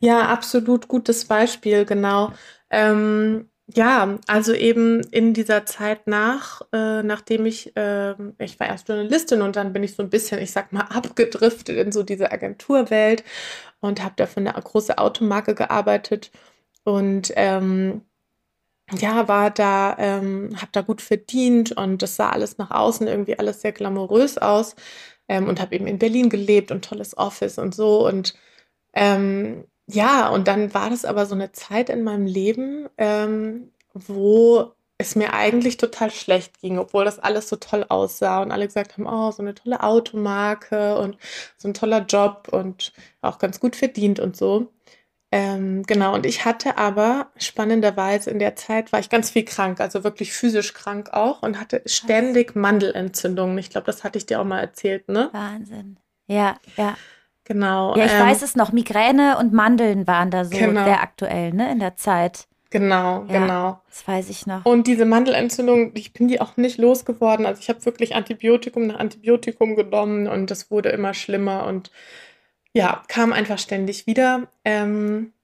[0.00, 2.32] ja, absolut gutes Beispiel, genau.
[2.68, 8.88] Ähm, ja, also eben in dieser Zeit nach, äh, nachdem ich, äh, ich war erst
[8.88, 12.32] Journalistin und dann bin ich so ein bisschen, ich sag mal, abgedriftet in so diese
[12.32, 13.24] Agenturwelt
[13.80, 16.30] und habe da für eine große Automarke gearbeitet
[16.84, 18.02] und ähm,
[18.92, 23.38] ja, war da, ähm, habe da gut verdient und das sah alles nach außen irgendwie
[23.38, 24.76] alles sehr glamourös aus
[25.28, 28.34] ähm, und habe eben in Berlin gelebt und tolles Office und so und
[28.94, 34.72] ähm, ja, und dann war das aber so eine Zeit in meinem Leben, ähm, wo
[34.98, 38.92] es mir eigentlich total schlecht ging, obwohl das alles so toll aussah und alle gesagt
[38.96, 41.18] haben, oh, so eine tolle Automarke und
[41.58, 44.68] so ein toller Job und auch ganz gut verdient und so.
[45.34, 49.80] Ähm, genau, und ich hatte aber spannenderweise in der Zeit war ich ganz viel krank,
[49.80, 53.56] also wirklich physisch krank auch und hatte ständig Mandelentzündungen.
[53.56, 55.30] Ich glaube, das hatte ich dir auch mal erzählt, ne?
[55.32, 55.98] Wahnsinn.
[56.26, 56.96] Ja, ja.
[57.44, 57.96] Genau.
[57.96, 58.72] Ja, ich ähm, weiß es noch.
[58.72, 60.84] Migräne und Mandeln waren da so genau.
[60.84, 62.46] sehr aktuell, ne, in der Zeit.
[62.70, 63.80] Genau, Ja, genau.
[63.86, 64.64] das weiß ich noch.
[64.64, 67.44] Und diese Mandelentzündung, ich bin die auch nicht losgeworden.
[67.44, 71.90] Also ich habe wirklich Antibiotikum nach Antibiotikum genommen und das wurde immer schlimmer und
[72.72, 74.48] ja, kam einfach ständig wieder.
[74.64, 75.34] Ähm,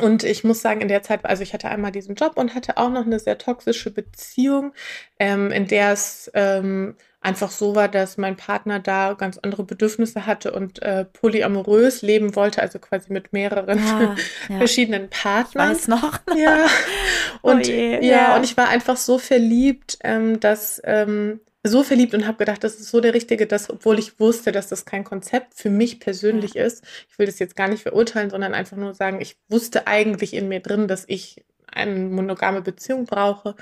[0.00, 2.78] und ich muss sagen, in der Zeit, also ich hatte einmal diesen Job und hatte
[2.78, 4.72] auch noch eine sehr toxische Beziehung,
[5.18, 10.26] ähm, in der es ähm, einfach so war, dass mein Partner da ganz andere Bedürfnisse
[10.26, 14.16] hatte und äh, polyamorös leben wollte, also quasi mit mehreren Ah,
[14.48, 14.56] ja.
[14.58, 15.70] verschiedenen Ich Partnern.
[15.70, 16.18] weiß noch.
[16.36, 16.66] Ja,
[17.42, 18.36] Oh und je, ja, ja.
[18.36, 22.74] und ich war einfach so verliebt, ähm, dass ähm, so verliebt und habe gedacht, das
[22.76, 26.56] ist so der Richtige, dass, obwohl ich wusste, dass das kein Konzept für mich persönlich
[26.56, 26.84] ist.
[27.08, 30.48] Ich will das jetzt gar nicht verurteilen, sondern einfach nur sagen, ich wusste eigentlich in
[30.48, 33.54] mir drin, dass ich eine monogame Beziehung brauche.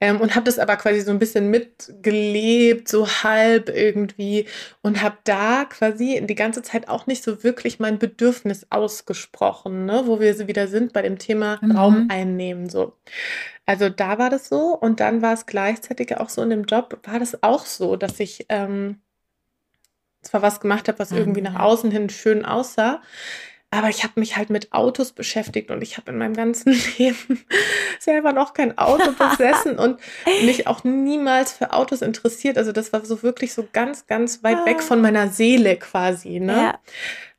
[0.00, 4.46] Ähm, und habe das aber quasi so ein bisschen mitgelebt, so halb irgendwie.
[4.82, 10.02] Und habe da quasi die ganze Zeit auch nicht so wirklich mein Bedürfnis ausgesprochen, ne?
[10.06, 11.70] wo wir so wieder sind bei dem Thema Mhm.
[11.72, 12.68] Raum einnehmen.
[12.68, 12.92] So.
[13.64, 14.76] Also da war das so.
[14.78, 18.20] Und dann war es gleichzeitig auch so in dem Job, war das auch so, dass
[18.20, 19.00] ich ähm,
[20.22, 23.00] zwar was gemacht habe, was irgendwie nach außen hin schön aussah,
[23.76, 27.44] aber ich habe mich halt mit Autos beschäftigt und ich habe in meinem ganzen Leben
[28.00, 30.00] selber noch kein Auto besessen und
[30.44, 32.58] mich auch niemals für Autos interessiert.
[32.58, 36.40] Also das war so wirklich so ganz, ganz weit weg von meiner Seele quasi.
[36.40, 36.52] Ne?
[36.56, 36.78] Ja.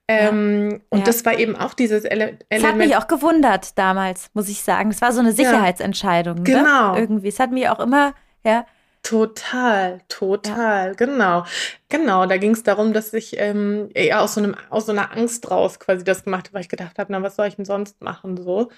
[0.10, 1.06] Ähm, und Ja.
[1.06, 2.78] das war eben auch dieses Ele Es hat Element.
[2.78, 4.90] mich auch gewundert damals, muss ich sagen.
[4.92, 6.44] Es war so eine Sicherheitsentscheidung.
[6.44, 6.94] Genau.
[6.94, 7.00] Ne?
[7.02, 7.28] Irgendwie.
[7.28, 8.14] Es hat mich auch immer,
[8.46, 8.66] ja,
[9.04, 11.46] Total, total, genau.
[11.88, 15.16] Genau, da ging es darum, dass ich ähm, eher aus so einem, aus so einer
[15.16, 17.64] Angst raus quasi das gemacht habe, weil ich gedacht habe, na, was soll ich denn
[17.66, 18.70] sonst machen so?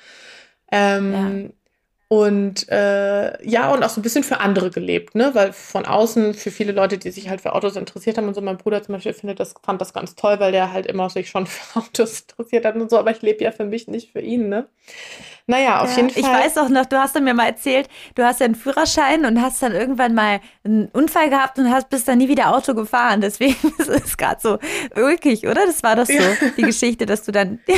[0.72, 1.54] Ähm,
[2.12, 5.30] Und äh, ja, und auch so ein bisschen für andere gelebt, ne?
[5.36, 8.42] Weil von außen, für viele Leute, die sich halt für Autos interessiert haben und so,
[8.42, 11.30] mein Bruder zum Beispiel findet das, fand das ganz toll, weil der halt immer sich
[11.30, 14.22] schon für Autos interessiert hat und so, aber ich lebe ja für mich, nicht für
[14.22, 14.66] ihn, ne?
[15.48, 16.20] Naja, auf Ja, jeden Fall.
[16.22, 19.26] Ich weiß auch noch, du hast dann mir mal erzählt, du hast ja einen Führerschein
[19.26, 22.76] und hast dann irgendwann mal einen Unfall gehabt und hast bist dann nie wieder Auto
[22.76, 23.22] gefahren.
[23.22, 24.60] Deswegen ist es gerade so
[24.96, 25.66] ulkig, oder?
[25.66, 26.36] Das war doch so, Ja.
[26.56, 27.78] die Geschichte, dass du dann, ja,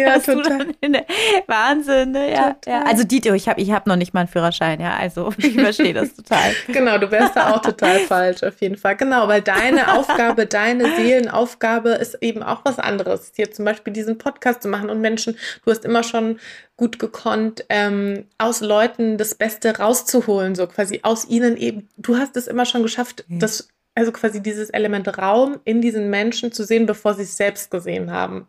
[0.00, 0.42] Ja, total.
[0.58, 1.04] dann in der,
[1.46, 2.30] Wahnsinn, ne?
[2.32, 2.80] ja, Total.
[2.80, 2.82] ja.
[2.86, 5.94] Also Dieter, ich habe ich hab noch nicht mal einen Führerschein, ja, also ich verstehe
[5.94, 6.52] das total.
[6.68, 8.96] Genau, du wärst da auch total falsch, auf jeden Fall.
[8.96, 13.32] Genau, weil deine Aufgabe, deine Seelenaufgabe ist eben auch was anderes.
[13.34, 16.38] Hier zum Beispiel diesen Podcast zu machen und Menschen, du hast immer schon
[16.76, 21.88] gut gekonnt, ähm, aus Leuten das Beste rauszuholen, so quasi aus ihnen eben.
[21.96, 23.38] Du hast es immer schon geschafft, Ja.
[23.38, 27.70] das, also quasi dieses Element Raum in diesen Menschen zu sehen, bevor sie es selbst
[27.70, 28.46] gesehen haben.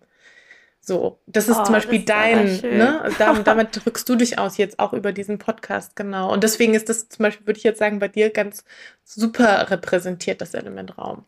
[0.83, 3.07] So, das ist Oh, zum Beispiel dein, ne?
[3.19, 6.33] Damit, damit drückst du dich aus jetzt auch über diesen Podcast, genau.
[6.33, 8.63] Und deswegen ist das zum Beispiel, würde ich jetzt sagen, bei dir ganz
[9.03, 11.25] super repräsentiert, das Element Raum.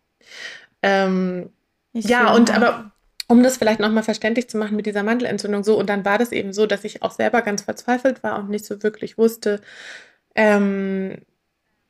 [0.82, 1.52] Ähm,
[1.94, 2.92] ja, und aber
[3.28, 6.32] um das vielleicht nochmal verständlich zu machen mit dieser Mandelentzündung, so, und dann war das
[6.32, 9.62] eben so, dass ich auch selber ganz verzweifelt war und nicht so wirklich wusste,
[10.36, 11.22] ähm,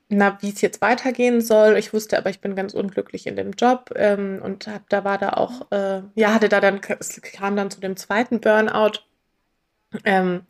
[0.09, 1.77] na, wie es jetzt weitergehen soll.
[1.77, 5.17] Ich wusste aber, ich bin ganz unglücklich in dem Job ähm, und hab, da war
[5.17, 8.99] da auch, äh, ja, hatte da dann, es kam dann zu dem zweiten Burnout.
[10.05, 10.45] Ähm,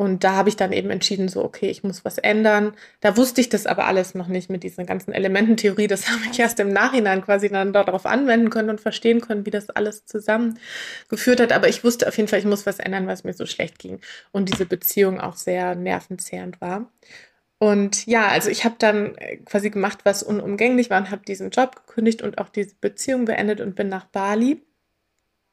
[0.00, 2.72] und da habe ich dann eben entschieden, so, okay, ich muss was ändern.
[3.00, 5.88] Da wusste ich das aber alles noch nicht mit dieser ganzen Elemententheorie.
[5.88, 9.50] Das habe ich erst im Nachhinein quasi dann darauf anwenden können und verstehen können, wie
[9.50, 11.52] das alles zusammengeführt hat.
[11.52, 14.00] Aber ich wusste auf jeden Fall, ich muss was ändern, was mir so schlecht ging.
[14.32, 16.90] Und diese Beziehung auch sehr nervenzehrend war.
[17.62, 21.50] Und ja, also ich habe dann äh, quasi gemacht, was unumgänglich war und habe diesen
[21.50, 24.62] Job gekündigt und auch diese Beziehung beendet und bin nach Bali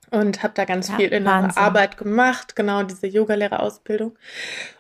[0.10, 1.58] und habe da ganz ja, viel innere.
[1.58, 4.18] Arbeit gemacht, genau diese Yogalehrerausbildung.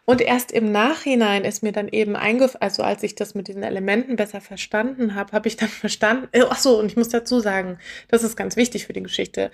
[0.05, 3.63] Und erst im Nachhinein ist mir dann eben eingefallen, also als ich das mit diesen
[3.63, 7.41] Elementen besser verstanden habe, habe ich dann verstanden, äh, ach so, und ich muss dazu
[7.41, 9.51] sagen, das ist ganz wichtig für die Geschichte.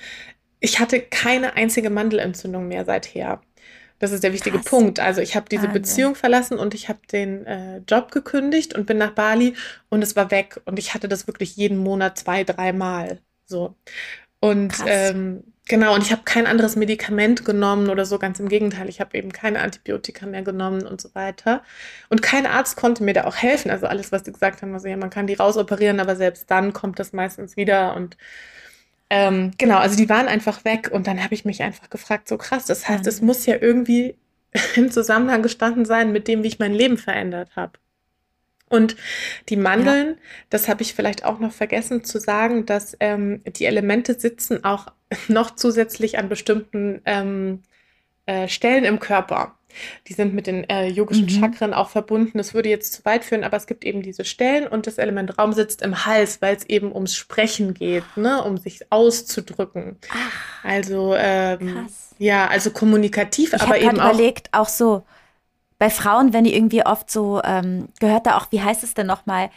[0.59, 3.41] Ich hatte keine einzige Mandelentzündung mehr seither.
[4.03, 4.65] Das ist der wichtige Krass.
[4.65, 4.99] Punkt.
[4.99, 5.81] Also ich habe diese Wahnsinn.
[5.81, 9.55] Beziehung verlassen und ich habe den äh, Job gekündigt und bin nach Bali
[9.87, 10.59] und es war weg.
[10.65, 13.19] Und ich hatte das wirklich jeden Monat zwei, dreimal.
[13.45, 13.77] So.
[14.41, 18.89] Und ähm, genau, und ich habe kein anderes Medikament genommen oder so, ganz im Gegenteil,
[18.89, 21.63] ich habe eben keine Antibiotika mehr genommen und so weiter.
[22.09, 23.71] Und kein Arzt konnte mir da auch helfen.
[23.71, 26.73] Also alles, was die gesagt haben, also ja, man kann die rausoperieren, aber selbst dann
[26.73, 28.17] kommt das meistens wieder und
[29.15, 32.35] ähm, genau, also die waren einfach weg und dann habe ich mich einfach gefragt, so
[32.35, 34.15] krass, das heißt, es muss ja irgendwie
[34.75, 37.73] im Zusammenhang gestanden sein mit dem, wie ich mein Leben verändert habe.
[38.69, 38.95] Und
[39.49, 40.15] die Mandeln, ja.
[40.49, 44.87] das habe ich vielleicht auch noch vergessen zu sagen, dass ähm, die Elemente sitzen auch
[45.27, 47.61] noch zusätzlich an bestimmten ähm,
[48.25, 49.53] äh, Stellen im Körper.
[50.07, 51.29] Die sind mit den äh, yogischen mhm.
[51.29, 52.37] Chakren auch verbunden.
[52.37, 55.37] Das würde jetzt zu weit führen, aber es gibt eben diese Stellen und das Element
[55.37, 58.43] Raum sitzt im Hals, weil es eben ums Sprechen geht, ne?
[58.43, 59.97] um sich auszudrücken.
[60.11, 64.13] Ach, also ähm, ja, also kommunikativ, ich aber eben auch.
[64.13, 65.03] überlegt, auch so
[65.79, 69.07] bei Frauen, wenn die irgendwie oft so, ähm, gehört da auch, wie heißt es denn
[69.07, 69.49] nochmal,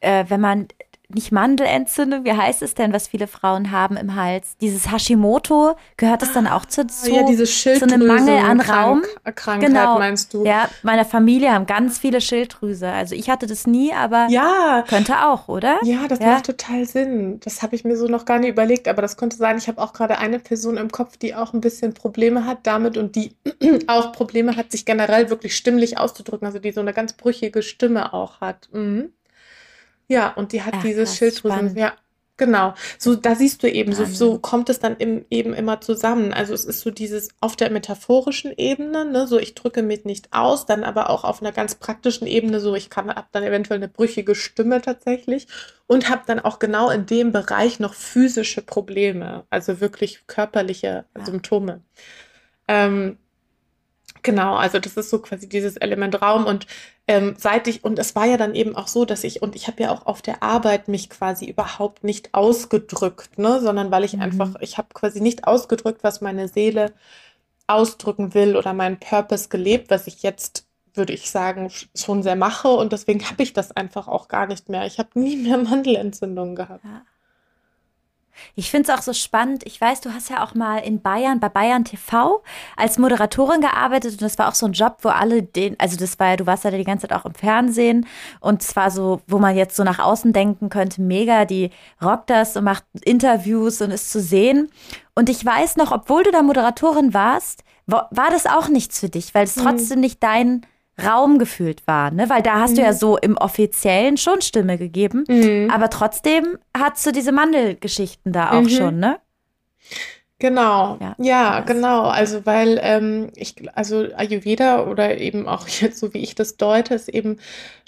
[0.00, 0.68] äh, wenn man
[1.14, 4.56] nicht Mandelentzündung, wie heißt es denn, was viele Frauen haben im Hals?
[4.60, 9.02] Dieses Hashimoto, gehört das dann auch zu so, ja, diese so einem Mangel an Raum?
[9.34, 9.98] Krankheit genau.
[9.98, 10.44] meinst du?
[10.44, 12.88] Ja, meine Familie haben ganz viele Schilddrüse.
[12.88, 14.84] Also ich hatte das nie, aber ja.
[14.88, 15.78] könnte auch, oder?
[15.82, 16.26] Ja, das ja.
[16.26, 17.40] macht total Sinn.
[17.40, 19.58] Das habe ich mir so noch gar nicht überlegt, aber das könnte sein.
[19.58, 22.96] Ich habe auch gerade eine Person im Kopf, die auch ein bisschen Probleme hat damit
[22.96, 23.36] und die
[23.86, 28.12] auch Probleme hat, sich generell wirklich stimmlich auszudrücken, also die so eine ganz brüchige Stimme
[28.12, 28.68] auch hat.
[28.72, 29.12] Mhm.
[30.14, 31.76] Ja, und die hat Ach, dieses Schilddrüsen.
[31.76, 31.94] Ja,
[32.36, 32.74] genau.
[32.98, 36.32] So, da siehst du eben, so, so kommt es dann im, eben immer zusammen.
[36.32, 40.32] Also es ist so dieses auf der metaphorischen Ebene, ne, so ich drücke mich nicht
[40.32, 43.78] aus, dann aber auch auf einer ganz praktischen Ebene, so ich kann ab dann eventuell
[43.78, 45.48] eine brüchige Stimme tatsächlich
[45.88, 51.24] und habe dann auch genau in dem Bereich noch physische Probleme, also wirklich körperliche ja.
[51.24, 51.80] Symptome.
[52.68, 53.18] Ähm,
[54.24, 56.66] Genau, also das ist so quasi dieses Element Raum und
[57.06, 59.66] ähm, seit ich, und es war ja dann eben auch so, dass ich, und ich
[59.66, 64.14] habe ja auch auf der Arbeit mich quasi überhaupt nicht ausgedrückt, ne, sondern weil ich
[64.14, 64.22] mhm.
[64.22, 66.92] einfach, ich habe quasi nicht ausgedrückt, was meine Seele
[67.66, 72.68] ausdrücken will oder meinen Purpose gelebt, was ich jetzt, würde ich sagen, schon sehr mache
[72.68, 74.86] und deswegen habe ich das einfach auch gar nicht mehr.
[74.86, 76.84] Ich habe nie mehr Mandelentzündungen gehabt.
[76.84, 77.02] Ja.
[78.54, 79.62] Ich finde es auch so spannend.
[79.66, 82.42] Ich weiß, du hast ja auch mal in Bayern, bei Bayern TV
[82.76, 86.18] als Moderatorin gearbeitet und das war auch so ein Job, wo alle den, also das
[86.18, 88.06] war ja, du warst ja die ganze Zeit auch im Fernsehen
[88.40, 91.70] und zwar so, wo man jetzt so nach außen denken könnte, mega, die
[92.02, 94.70] rockt das und macht Interviews und ist zu sehen.
[95.14, 99.34] Und ich weiß noch, obwohl du da Moderatorin warst, war das auch nichts für dich,
[99.34, 99.62] weil es mhm.
[99.62, 100.66] trotzdem nicht dein
[101.02, 102.28] Raum gefühlt war, ne?
[102.28, 102.76] Weil da hast mhm.
[102.76, 102.96] du ja mhm.
[102.96, 105.70] so im Offiziellen schon Stimme gegeben, mhm.
[105.70, 108.68] aber trotzdem hast du diese Mandelgeschichten da auch mhm.
[108.68, 109.18] schon, ne?
[110.40, 112.02] Genau, ja, ja genau.
[112.02, 116.94] Also weil ähm, ich, also Ayurveda oder eben auch jetzt so wie ich das deute,
[116.94, 117.38] es eben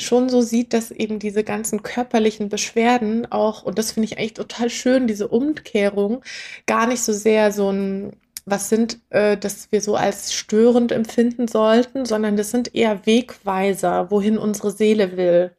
[0.01, 4.35] schon so sieht, dass eben diese ganzen körperlichen Beschwerden auch, und das finde ich eigentlich
[4.35, 6.23] total schön, diese Umkehrung,
[6.67, 8.13] gar nicht so sehr so ein
[8.47, 14.11] was sind, äh, dass wir so als störend empfinden sollten, sondern das sind eher Wegweiser,
[14.11, 15.51] wohin unsere Seele will.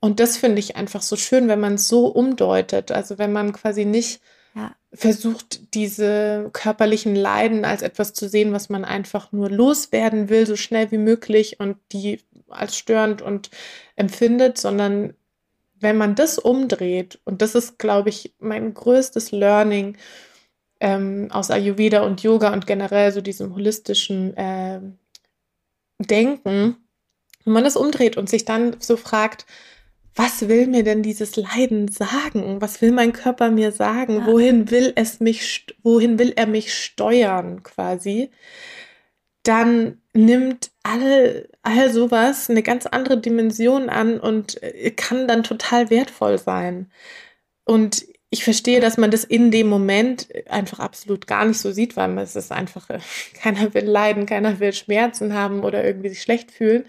[0.00, 2.92] Und das finde ich einfach so schön, wenn man es so umdeutet.
[2.92, 4.20] Also wenn man quasi nicht
[4.54, 4.74] ja.
[4.92, 10.56] versucht, diese körperlichen Leiden als etwas zu sehen, was man einfach nur loswerden will, so
[10.56, 13.50] schnell wie möglich und die als störend und
[13.96, 15.14] empfindet, sondern
[15.80, 19.96] wenn man das umdreht, und das ist, glaube ich, mein größtes Learning,
[20.84, 24.80] ähm, aus Ayurveda und Yoga und generell so diesem holistischen äh,
[25.98, 26.76] Denken,
[27.44, 29.46] wenn man das umdreht und sich dann so fragt,
[30.14, 32.60] was will mir denn dieses Leiden sagen?
[32.60, 34.18] Was will mein Körper mir sagen?
[34.18, 34.26] Ja.
[34.26, 38.30] Wohin will es mich, wohin will er mich steuern quasi?
[39.42, 45.88] Dann nimmt all, all sowas eine ganz andere Dimension an und äh, kann dann total
[45.88, 46.90] wertvoll sein.
[47.64, 51.96] Und ich verstehe, dass man das in dem Moment einfach absolut gar nicht so sieht,
[51.96, 52.98] weil es ist einfach, äh,
[53.40, 56.84] keiner will leiden, keiner will Schmerzen haben oder irgendwie sich schlecht fühlen.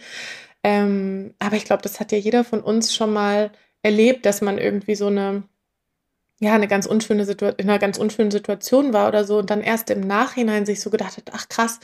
[0.63, 3.51] Ähm, aber ich glaube, das hat ja jeder von uns schon mal
[3.83, 5.43] erlebt, dass man irgendwie so eine,
[6.39, 9.61] ja, eine ganz unschöne Situation, in einer ganz unschönen Situation war oder so und dann
[9.61, 11.79] erst im Nachhinein sich so gedacht hat, ach krass,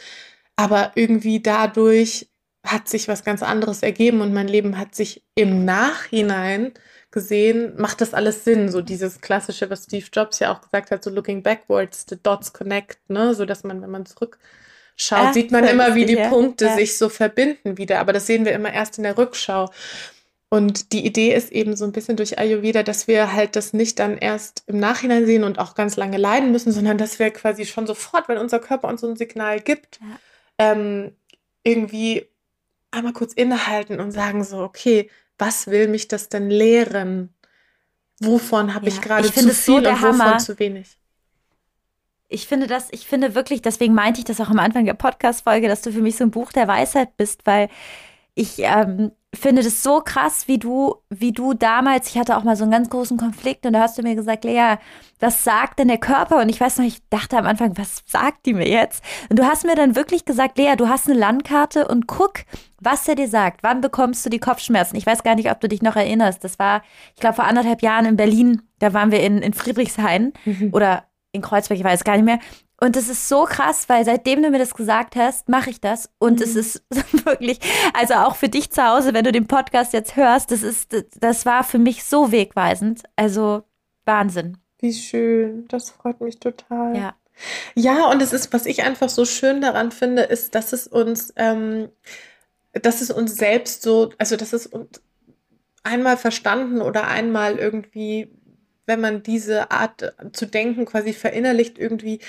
[0.55, 2.29] aber irgendwie dadurch
[2.65, 6.71] hat sich was ganz anderes ergeben und mein Leben hat sich im Nachhinein
[7.11, 8.69] gesehen, macht das alles Sinn.
[8.69, 12.53] So dieses klassische, was Steve Jobs ja auch gesagt hat, so looking backwards, the dots
[12.53, 13.33] connect, ne?
[13.33, 16.29] So dass man, wenn man zurückschaut, sieht man immer, wie die ja.
[16.29, 16.75] Punkte ja.
[16.75, 17.99] sich so verbinden wieder.
[17.99, 19.69] Aber das sehen wir immer erst in der Rückschau.
[20.53, 23.99] Und die Idee ist eben so ein bisschen durch Ayurveda, dass wir halt das nicht
[23.99, 27.65] dann erst im Nachhinein sehen und auch ganz lange leiden müssen, sondern dass wir quasi
[27.65, 30.73] schon sofort, wenn unser Körper uns so ein Signal gibt, ja.
[30.73, 31.15] ähm,
[31.63, 32.27] irgendwie
[32.91, 35.09] einmal kurz innehalten und sagen so, okay,
[35.41, 37.33] was will mich das denn lehren?
[38.19, 40.37] Wovon habe ja, ich gerade zu viel so und wovon Hammer.
[40.37, 40.97] zu wenig?
[42.29, 45.67] Ich finde das, ich finde wirklich, deswegen meinte ich das auch am Anfang der Podcast-Folge,
[45.67, 47.69] dass du für mich so ein Buch der Weisheit bist, weil
[48.35, 52.57] ich ähm, finde das so krass, wie du, wie du damals, ich hatte auch mal
[52.57, 54.75] so einen ganz großen Konflikt und da hast du mir gesagt, Lea,
[55.19, 56.41] was sagt denn der Körper?
[56.41, 59.01] Und ich weiß noch, ich dachte am Anfang, was sagt die mir jetzt?
[59.29, 62.39] Und du hast mir dann wirklich gesagt, Lea, du hast eine Landkarte und guck,
[62.81, 63.63] was er dir sagt.
[63.63, 64.97] Wann bekommst du die Kopfschmerzen?
[64.97, 66.43] Ich weiß gar nicht, ob du dich noch erinnerst.
[66.43, 66.81] Das war,
[67.15, 68.63] ich glaube, vor anderthalb Jahren in Berlin.
[68.79, 70.71] Da waren wir in, in Friedrichshain mhm.
[70.73, 72.39] oder in Kreuzberg, ich weiß gar nicht mehr.
[72.83, 76.09] Und es ist so krass, weil seitdem du mir das gesagt hast, mache ich das.
[76.17, 76.45] Und mhm.
[76.45, 76.83] es ist
[77.25, 77.59] wirklich,
[77.93, 81.45] also auch für dich zu Hause, wenn du den Podcast jetzt hörst, das ist, das
[81.45, 83.03] war für mich so wegweisend.
[83.15, 83.61] Also
[84.05, 84.57] Wahnsinn.
[84.79, 85.67] Wie schön.
[85.67, 86.97] Das freut mich total.
[86.97, 87.15] Ja.
[87.75, 91.33] Ja, und es ist, was ich einfach so schön daran finde, ist, dass es uns,
[91.37, 91.89] ähm,
[92.73, 95.01] dass es uns selbst so, also dass es uns
[95.83, 98.31] einmal verstanden oder einmal irgendwie
[98.91, 102.19] wenn man diese Art zu denken quasi verinnerlicht, irgendwie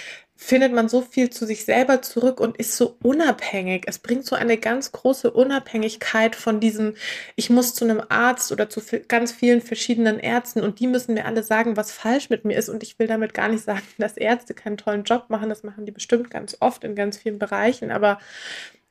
[0.43, 3.85] findet man so viel zu sich selber zurück und ist so unabhängig.
[3.87, 6.95] Es bringt so eine ganz große Unabhängigkeit von diesem,
[7.37, 11.27] ich muss zu einem Arzt oder zu ganz vielen verschiedenen Ärzten und die müssen mir
[11.27, 12.69] alle sagen, was falsch mit mir ist.
[12.69, 15.49] Und ich will damit gar nicht sagen, dass Ärzte keinen tollen Job machen.
[15.49, 17.93] Das machen die bestimmt ganz oft in ganz vielen Bereichen.
[17.93, 18.19] Aber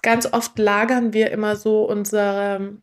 [0.02, 2.78] ganz oft lagern wir immer so unsere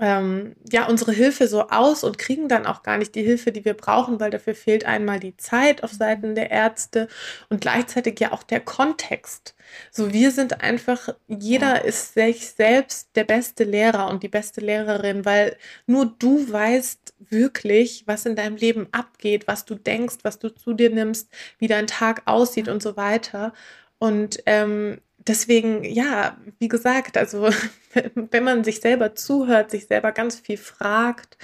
[0.00, 3.64] ähm, ja unsere Hilfe so aus und kriegen dann auch gar nicht die Hilfe, die
[3.64, 7.08] wir brauchen, weil dafür fehlt einmal die Zeit auf Seiten der Ärzte
[7.48, 9.54] und gleichzeitig ja auch der Kontext.
[9.90, 15.24] So wir sind einfach, jeder ist sich selbst der beste Lehrer und die beste Lehrerin,
[15.24, 15.56] weil
[15.86, 20.74] nur du weißt wirklich, was in deinem Leben abgeht, was du denkst, was du zu
[20.74, 23.52] dir nimmst, wie dein Tag aussieht und so weiter.
[23.98, 27.50] Und ähm, deswegen, ja, wie gesagt, also
[28.14, 31.36] wenn man sich selber zuhört, sich selber ganz viel fragt,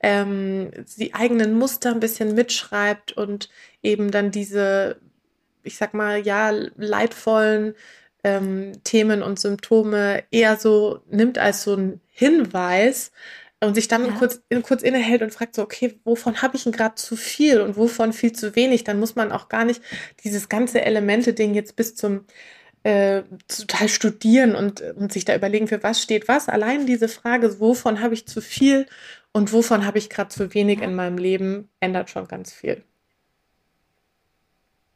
[0.00, 3.48] ähm, die eigenen Muster ein bisschen mitschreibt und
[3.82, 5.00] eben dann diese,
[5.62, 7.74] ich sag mal, ja, leidvollen
[8.22, 13.12] ähm, Themen und Symptome eher so nimmt als so ein Hinweis
[13.60, 14.12] und sich dann ja.
[14.12, 17.76] kurz, kurz innehält und fragt so, okay, wovon habe ich denn gerade zu viel und
[17.76, 19.82] wovon viel zu wenig, dann muss man auch gar nicht
[20.22, 22.26] dieses ganze Elemente-Ding jetzt bis zum
[22.84, 26.48] äh, total studieren und, und sich da überlegen, für was steht was.
[26.48, 28.86] Allein diese Frage, wovon habe ich zu viel
[29.32, 32.84] und wovon habe ich gerade zu wenig in meinem Leben, ändert schon ganz viel.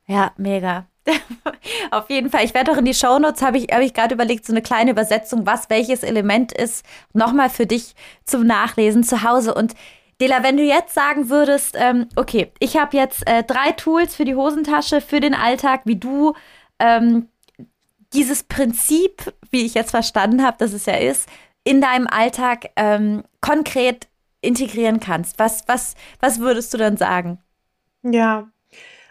[0.07, 0.87] Ja, mega.
[1.91, 2.45] Auf jeden Fall.
[2.45, 4.91] Ich werde auch in die Shownotes, habe ich, hab ich gerade überlegt, so eine kleine
[4.91, 9.55] Übersetzung, was welches Element ist, nochmal für dich zum Nachlesen zu Hause.
[9.55, 9.75] Und
[10.21, 14.27] Dela, wenn du jetzt sagen würdest, ähm, okay, ich habe jetzt äh, drei Tools für
[14.27, 16.35] die Hosentasche, für den Alltag, wie du
[16.79, 17.29] ähm,
[18.13, 21.29] dieses Prinzip, wie ich jetzt verstanden habe, dass es ja ist,
[21.65, 24.09] in deinem Alltag ähm, konkret
[24.41, 25.39] integrieren kannst.
[25.39, 27.39] Was, was, was würdest du dann sagen?
[28.03, 28.49] Ja,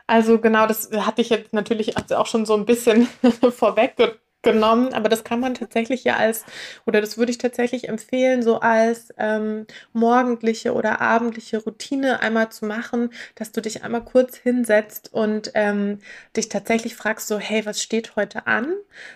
[0.08, 3.08] also genau, das hatte ich jetzt natürlich auch schon so ein bisschen
[3.56, 3.96] vorweg
[4.44, 6.46] genommen, aber das kann man tatsächlich ja als,
[6.86, 12.66] oder das würde ich tatsächlich empfehlen, so als ähm, morgendliche oder abendliche Routine einmal zu
[12.66, 16.00] machen, dass du dich einmal kurz hinsetzt und ähm,
[16.36, 18.74] dich tatsächlich fragst, so, hey, was steht heute an?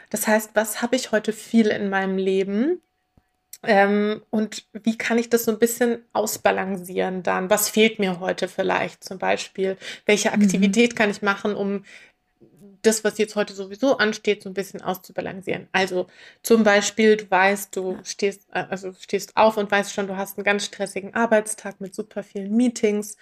[0.09, 2.81] Das heißt, was habe ich heute viel in meinem Leben?
[3.63, 7.49] Ähm, und wie kann ich das so ein bisschen ausbalancieren dann?
[7.51, 9.77] Was fehlt mir heute vielleicht zum Beispiel?
[10.05, 10.41] Welche mhm.
[10.41, 10.95] Aktivität mhm.
[10.95, 11.85] kann ich machen, um
[12.81, 15.67] das, was jetzt heute sowieso ansteht, so ein bisschen auszubalancieren.
[15.71, 16.07] Also
[16.43, 20.37] zum Beispiel, du weißt, du stehst, äh, also stehst auf und weißt schon, du hast
[20.37, 23.17] einen ganz stressigen Arbeitstag mit super vielen Meetings,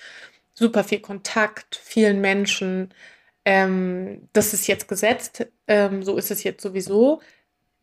[0.53, 2.93] super viel Kontakt, vielen Menschen.
[3.45, 7.21] Ähm, das ist jetzt gesetzt, ähm, so ist es jetzt sowieso.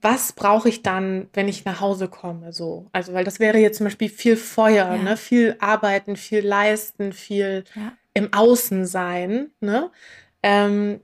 [0.03, 2.53] Was brauche ich dann, wenn ich nach Hause komme?
[2.53, 4.97] So, also, weil das wäre jetzt zum Beispiel viel Feuer, ja.
[4.99, 5.17] ne?
[5.17, 7.93] viel arbeiten, viel leisten, viel ja.
[8.13, 9.51] im Außen sein.
[9.61, 9.91] Ne?
[10.43, 11.01] Ähm,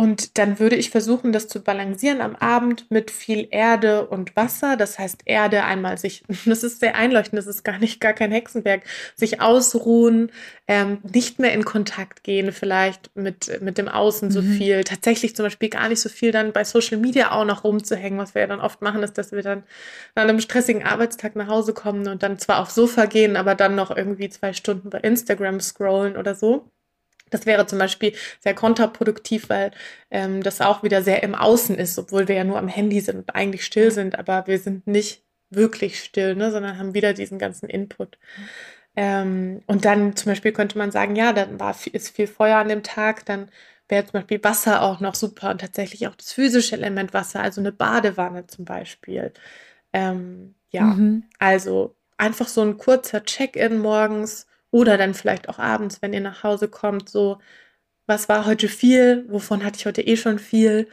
[0.00, 4.78] und dann würde ich versuchen, das zu balancieren am Abend mit viel Erde und Wasser.
[4.78, 8.32] Das heißt, Erde einmal sich, das ist sehr einleuchtend, das ist gar nicht, gar kein
[8.32, 10.32] Hexenwerk, sich ausruhen,
[10.68, 14.52] ähm, nicht mehr in Kontakt gehen, vielleicht mit, mit dem Außen so mhm.
[14.54, 14.84] viel.
[14.84, 18.18] Tatsächlich zum Beispiel gar nicht so viel dann bei Social Media auch noch rumzuhängen.
[18.18, 19.64] Was wir ja dann oft machen, ist, dass wir dann
[20.14, 23.74] an einem stressigen Arbeitstag nach Hause kommen und dann zwar aufs Sofa gehen, aber dann
[23.74, 26.70] noch irgendwie zwei Stunden bei Instagram scrollen oder so.
[27.30, 29.70] Das wäre zum Beispiel sehr kontraproduktiv, weil
[30.10, 33.16] ähm, das auch wieder sehr im Außen ist, obwohl wir ja nur am Handy sind
[33.18, 37.38] und eigentlich still sind, aber wir sind nicht wirklich still, ne, sondern haben wieder diesen
[37.38, 38.18] ganzen Input.
[38.96, 42.68] Ähm, und dann zum Beispiel könnte man sagen, ja, dann war, ist viel Feuer an
[42.68, 43.50] dem Tag, dann
[43.88, 47.60] wäre zum Beispiel Wasser auch noch super und tatsächlich auch das physische Element Wasser, also
[47.60, 49.32] eine Badewanne zum Beispiel.
[49.92, 51.24] Ähm, ja, mhm.
[51.38, 56.42] also einfach so ein kurzer Check-in morgens oder dann vielleicht auch abends, wenn ihr nach
[56.42, 57.38] Hause kommt, so,
[58.06, 60.88] was war heute viel, wovon hatte ich heute eh schon viel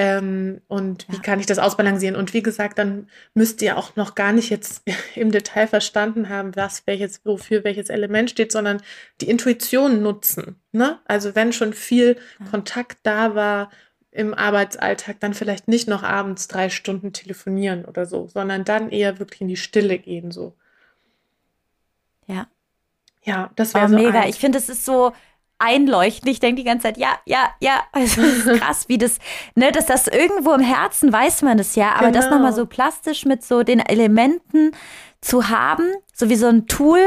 [0.00, 1.14] ähm, und ja.
[1.14, 2.16] wie kann ich das ausbalancieren?
[2.16, 4.82] Und wie gesagt, dann müsst ihr auch noch gar nicht jetzt
[5.14, 8.80] im Detail verstanden haben, was welches, wofür welches Element steht, sondern
[9.20, 10.56] die Intuition nutzen.
[10.72, 10.98] Ne?
[11.04, 12.46] Also wenn schon viel ja.
[12.46, 13.70] Kontakt da war
[14.10, 19.18] im Arbeitsalltag, dann vielleicht nicht noch abends drei Stunden telefonieren oder so, sondern dann eher
[19.18, 20.56] wirklich in die Stille gehen so.
[22.26, 22.48] Ja,
[23.24, 24.20] ja, das wäre oh, so mega.
[24.20, 24.34] Eins.
[24.34, 25.12] Ich finde, es ist so
[25.58, 26.30] einleuchtend.
[26.30, 27.82] Ich denke die ganze Zeit, ja, ja, ja.
[27.92, 28.22] Also,
[28.56, 29.18] krass, wie das,
[29.54, 32.20] ne, dass das irgendwo im Herzen weiß man es ja, aber genau.
[32.20, 34.72] das nochmal so plastisch mit so den Elementen
[35.20, 37.02] zu haben, so wie so ein Tool,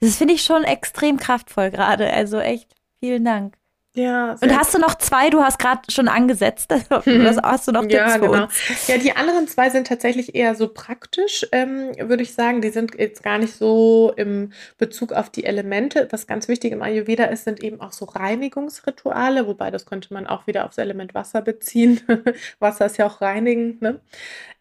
[0.00, 2.12] das finde ich schon extrem kraftvoll gerade.
[2.12, 3.56] Also echt, vielen Dank.
[3.96, 4.36] Ja.
[4.40, 5.30] Und hast du noch zwei?
[5.30, 6.72] Du hast gerade schon angesetzt.
[6.90, 8.48] Oder hast du noch Tipps ja, genau.
[8.88, 12.60] Ja, die anderen zwei sind tatsächlich eher so praktisch, ähm, würde ich sagen.
[12.60, 16.08] Die sind jetzt gar nicht so im Bezug auf die Elemente.
[16.10, 20.26] Was ganz wichtig im Ayurveda ist, sind eben auch so Reinigungsrituale, wobei das könnte man
[20.26, 22.00] auch wieder aufs Element Wasser beziehen.
[22.58, 23.80] Wasser ist ja auch reinigend.
[23.80, 24.00] Ne?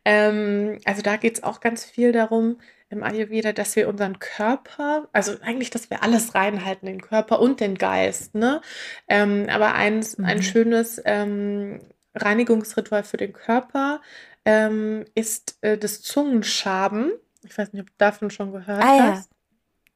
[0.06, 2.58] Ähm, also da geht es auch ganz viel darum,
[2.94, 7.60] im Ayurveda, dass wir unseren Körper, also eigentlich, dass wir alles reinhalten, den Körper und
[7.60, 8.62] den Geist, ne?
[9.08, 10.26] Ähm, aber eins, mhm.
[10.26, 11.82] ein schönes ähm,
[12.16, 14.02] Reinigungsritual für den Körper
[14.46, 17.12] ähm, ist äh, das Zungenschaben.
[17.44, 19.33] Ich weiß nicht, ob du davon schon gehört ah, hast.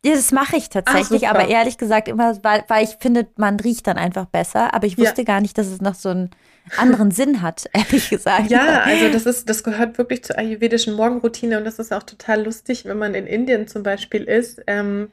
[0.06, 0.14] Ja.
[0.14, 3.88] das mache ich tatsächlich, Ach, aber ehrlich gesagt immer, weil, weil ich finde, man riecht
[3.88, 4.74] dann einfach besser.
[4.74, 5.26] Aber ich wusste ja.
[5.26, 6.30] gar nicht, dass es noch so ein
[6.78, 8.50] anderen Sinn hat, ehrlich gesagt.
[8.52, 12.44] Ja, also das ist, das gehört wirklich zur ayurvedischen Morgenroutine und das ist auch total
[12.44, 14.62] lustig, wenn man in Indien zum Beispiel ist.
[14.68, 15.10] Ähm,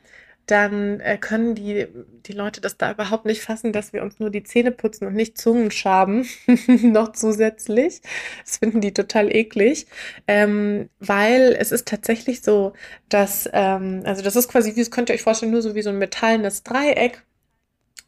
[0.46, 1.86] dann äh, können die,
[2.26, 5.14] die Leute das da überhaupt nicht fassen, dass wir uns nur die Zähne putzen und
[5.14, 6.28] nicht Zungen schaben,
[6.66, 8.00] noch zusätzlich.
[8.44, 9.86] Das finden die total eklig,
[10.26, 12.72] ähm, weil es ist tatsächlich so,
[13.08, 15.82] dass, ähm, also das ist quasi, wie das könnt ihr euch vorstellen, nur so wie
[15.82, 17.22] so ein metallenes Dreieck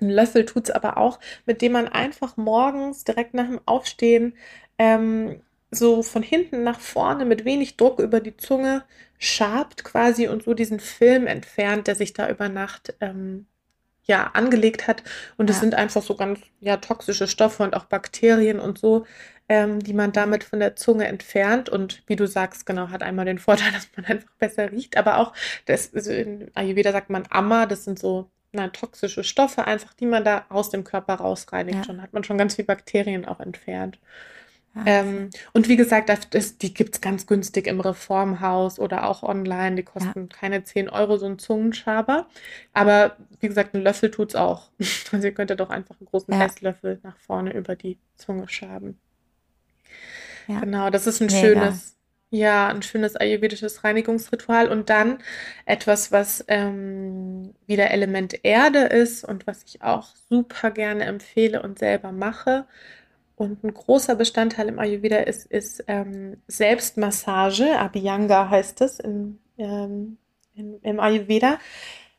[0.01, 4.35] ein Löffel tut es aber auch, mit dem man einfach morgens direkt nach dem Aufstehen
[4.79, 8.85] ähm, so von hinten nach vorne mit wenig Druck über die Zunge
[9.19, 13.47] schabt quasi und so diesen Film entfernt, der sich da über Nacht ähm,
[14.05, 15.03] ja angelegt hat.
[15.37, 15.61] Und es ja.
[15.61, 19.05] sind einfach so ganz ja toxische Stoffe und auch Bakterien und so,
[19.49, 21.69] ähm, die man damit von der Zunge entfernt.
[21.69, 25.19] Und wie du sagst, genau, hat einmal den Vorteil, dass man einfach besser riecht, aber
[25.19, 25.33] auch,
[25.67, 30.07] das, also in Ayurveda sagt man Amma, das sind so na, toxische Stoffe einfach, die
[30.07, 31.79] man da aus dem Körper rausreinigt.
[31.79, 31.85] Ja.
[31.85, 33.99] Schon hat man schon ganz viele Bakterien auch entfernt.
[34.85, 39.77] Ähm, und wie gesagt, das, die gibt es ganz günstig im Reformhaus oder auch online.
[39.77, 40.37] Die kosten ja.
[40.39, 42.27] keine 10 Euro, so ein Zungenschaber.
[42.75, 44.71] Aber wie gesagt, ein Löffel tut es auch.
[45.13, 46.45] Also ihr könntet doch einfach einen großen ja.
[46.45, 48.99] Esslöffel nach vorne über die Zunge schaben.
[50.49, 50.61] Ja.
[50.61, 51.41] Genau, das ist ein Mega.
[51.41, 51.97] schönes,
[52.31, 55.19] ja, ein schönes ayurvedisches Reinigungsritual und dann
[55.65, 61.79] etwas, was ähm, wieder Element Erde ist und was ich auch super gerne empfehle und
[61.79, 62.67] selber mache.
[63.37, 70.17] Und ein großer Bestandteil im Ayurveda ist, ist ähm, Selbstmassage, Abhyanga heißt es in, ähm,
[70.55, 71.59] in, im Ayurveda.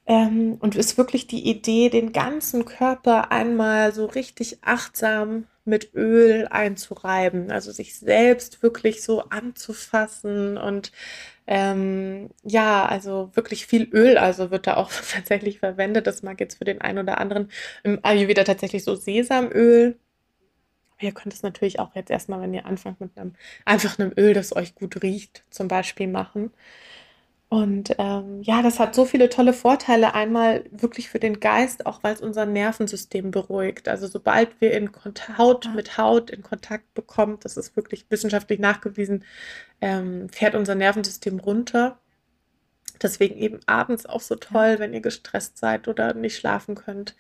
[0.06, 6.48] Ähm, und ist wirklich die Idee, den ganzen Körper einmal so richtig achtsam mit Öl
[6.50, 10.94] einzureiben, also sich selbst wirklich so anzufassen und
[11.46, 16.08] ähm, ja, also wirklich viel Öl, also wird da auch tatsächlich verwendet.
[16.08, 17.52] Das mag jetzt für den einen oder anderen
[17.84, 19.98] im Ayurveda tatsächlich so Sesamöl.
[21.00, 23.36] Ihr könnt es natürlich auch jetzt erstmal, wenn ihr anfangt mit einem
[23.66, 26.52] einfach einem Öl, das euch gut riecht, zum Beispiel machen.
[27.50, 30.14] Und ähm, ja, das hat so viele tolle Vorteile.
[30.14, 33.88] Einmal wirklich für den Geist, auch weil es unser Nervensystem beruhigt.
[33.88, 38.60] Also sobald wir in Kont Haut mit Haut in Kontakt bekommen, das ist wirklich wissenschaftlich
[38.60, 39.24] nachgewiesen,
[39.82, 42.00] ähm, fährt unser Nervensystem runter.
[43.02, 47.16] Deswegen eben abends auch so toll, wenn ihr gestresst seid oder nicht schlafen könnt,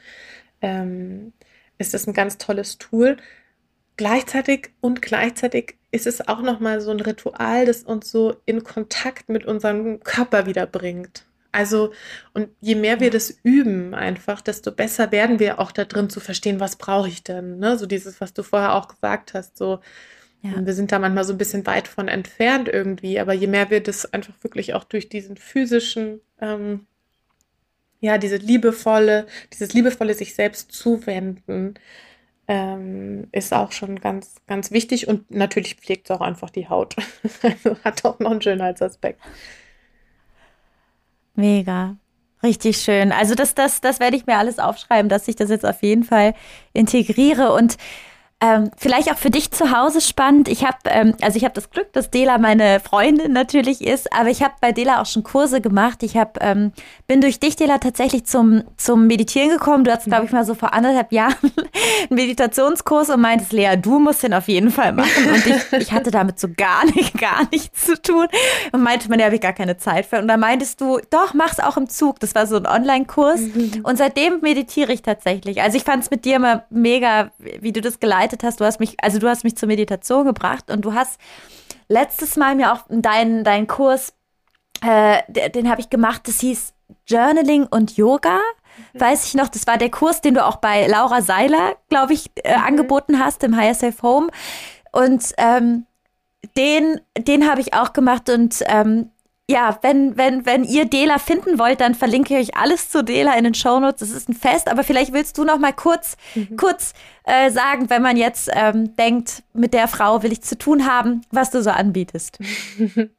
[0.62, 1.34] ähm,
[1.78, 3.18] ist das ein ganz tolles Tool.
[3.98, 8.64] Gleichzeitig und gleichzeitig ist es auch noch mal so ein Ritual, das uns so in
[8.64, 11.26] Kontakt mit unserem Körper wieder bringt.
[11.52, 11.92] Also,
[12.34, 16.20] und je mehr wir das üben einfach, desto besser werden wir auch da drin zu
[16.20, 17.58] verstehen, was brauche ich denn?
[17.58, 17.78] Ne?
[17.78, 19.80] So dieses, was du vorher auch gesagt hast, so
[20.42, 20.66] ja.
[20.66, 23.82] wir sind da manchmal so ein bisschen weit von entfernt irgendwie, aber je mehr wir
[23.82, 26.86] das einfach wirklich auch durch diesen physischen, ähm,
[28.00, 31.74] ja, diese liebevolle, dieses liebevolle sich selbst zuwenden,
[32.48, 36.96] ähm, ist auch schon ganz, ganz wichtig und natürlich pflegt es auch einfach die Haut.
[37.42, 39.22] also hat auch noch einen Schönheitsaspekt.
[41.36, 41.98] Mega.
[42.44, 43.12] Richtig schön.
[43.12, 46.04] Also das, das, das werde ich mir alles aufschreiben, dass ich das jetzt auf jeden
[46.04, 46.36] Fall
[46.72, 47.52] integriere.
[47.52, 47.78] Und
[48.40, 50.48] ähm, vielleicht auch für dich zu Hause spannend.
[50.48, 54.30] Ich habe, ähm, also ich habe das Glück, dass Dela meine Freundin natürlich ist, aber
[54.30, 56.04] ich habe bei Dela auch schon Kurse gemacht.
[56.04, 56.72] Ich habe, ähm,
[57.08, 59.84] bin durch dich, Dela, tatsächlich zum zum Meditieren gekommen.
[59.84, 63.98] Du hast, glaube ich, mal so vor anderthalb Jahren einen Meditationskurs und meintest, Lea, du
[63.98, 65.30] musst den auf jeden Fall machen.
[65.34, 68.28] Und ich, ich hatte damit so gar nicht, gar nichts zu tun
[68.72, 70.20] und meinte, man, da habe ich gar keine Zeit für.
[70.20, 72.20] Und da meintest du, doch, mach's auch im Zug.
[72.20, 73.40] Das war so ein Online-Kurs.
[73.40, 73.82] Mhm.
[73.82, 75.62] Und seitdem meditiere ich tatsächlich.
[75.62, 78.60] Also ich fand es mit dir immer mega, wie du das geleitet begleitet hast.
[78.60, 81.20] Du hast mich, also du hast mich zur Meditation gebracht und du hast
[81.88, 84.14] letztes Mal mir auch deinen dein Kurs,
[84.82, 86.74] äh, den, den habe ich gemacht, das hieß
[87.08, 88.40] Journaling und Yoga.
[88.94, 89.00] Mhm.
[89.00, 92.30] Weiß ich noch, das war der Kurs, den du auch bei Laura Seiler, glaube ich,
[92.44, 92.64] äh, mhm.
[92.64, 94.28] angeboten hast im Higher Safe Home.
[94.92, 95.86] Und ähm,
[96.56, 99.12] den, den habe ich auch gemacht und ähm,
[99.50, 103.38] ja, wenn, wenn, wenn ihr Dela finden wollt, dann verlinke ich euch alles zu Dela
[103.38, 104.00] in den Shownotes.
[104.00, 106.58] Das ist ein Fest, aber vielleicht willst du noch mal kurz, mhm.
[106.58, 106.94] kurz
[107.24, 111.22] äh, sagen, wenn man jetzt ähm, denkt, mit der Frau will ich zu tun haben,
[111.32, 112.40] was du so anbietest.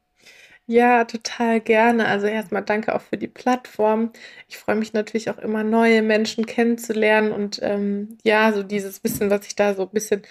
[0.71, 2.05] Ja, total gerne.
[2.07, 4.11] Also erstmal danke auch für die Plattform.
[4.47, 9.31] Ich freue mich natürlich auch immer, neue Menschen kennenzulernen und ähm, ja, so dieses Wissen,
[9.31, 10.21] was ich da so ein bisschen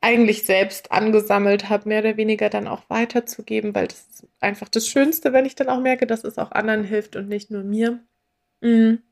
[0.00, 4.86] eigentlich selbst angesammelt habe, mehr oder weniger dann auch weiterzugeben, weil das ist einfach das
[4.86, 8.00] Schönste, wenn ich dann auch merke, dass es auch anderen hilft und nicht nur mir.
[8.60, 9.02] Mhm.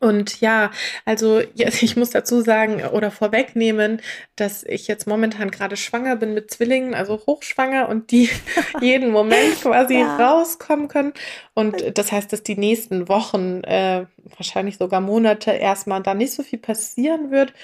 [0.00, 0.70] Und ja,
[1.06, 4.02] also ich muss dazu sagen oder vorwegnehmen,
[4.36, 8.28] dass ich jetzt momentan gerade schwanger bin mit Zwillingen, also hochschwanger und die
[8.82, 10.16] jeden Moment quasi ja.
[10.16, 11.14] rauskommen können.
[11.54, 14.04] Und das heißt, dass die nächsten Wochen, äh,
[14.36, 17.54] wahrscheinlich sogar Monate erstmal da nicht so viel passieren wird.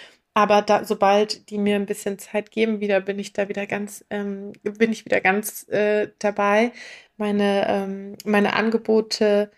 [0.40, 4.06] Aber da, sobald die mir ein bisschen Zeit geben, wieder bin ich da wieder ganz,
[4.08, 6.72] ähm, bin ich wieder ganz äh, dabei,
[7.18, 9.50] meine, ähm, meine Angebote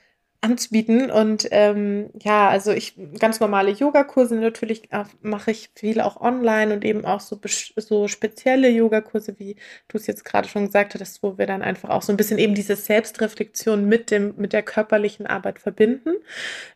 [0.43, 1.11] anzubieten.
[1.11, 4.89] Und ähm, ja, also ich ganz normale Yogakurse natürlich
[5.23, 7.41] mache ich viel auch online und eben auch so,
[7.77, 9.57] so spezielle Yogakurse, wie
[9.89, 12.39] du es jetzt gerade schon gesagt hattest, wo wir dann einfach auch so ein bisschen
[12.39, 16.15] eben diese Selbstreflexion mit dem, mit der körperlichen Arbeit verbinden,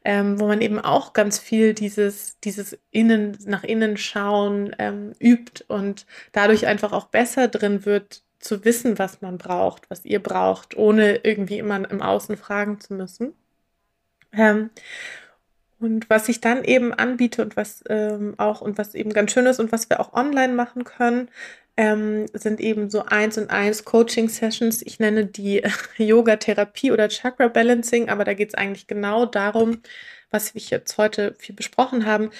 [0.04, 5.64] ähm, wo man eben auch ganz viel dieses, dieses Innen, nach innen schauen ähm, übt
[5.66, 10.76] und dadurch einfach auch besser drin wird, zu wissen, was man braucht, was ihr braucht,
[10.76, 13.34] ohne irgendwie immer im Außen fragen zu müssen.
[14.36, 14.70] Ähm,
[15.78, 19.46] und was ich dann eben anbiete und was ähm, auch und was eben ganz schön
[19.46, 21.28] ist und was wir auch online machen können,
[21.76, 24.82] ähm, sind eben so eins und eins Coaching Sessions.
[24.82, 25.62] Ich nenne die
[25.98, 29.82] Yoga Therapie oder Chakra Balancing, aber da geht es eigentlich genau darum,
[30.30, 32.30] was wir jetzt heute viel besprochen haben,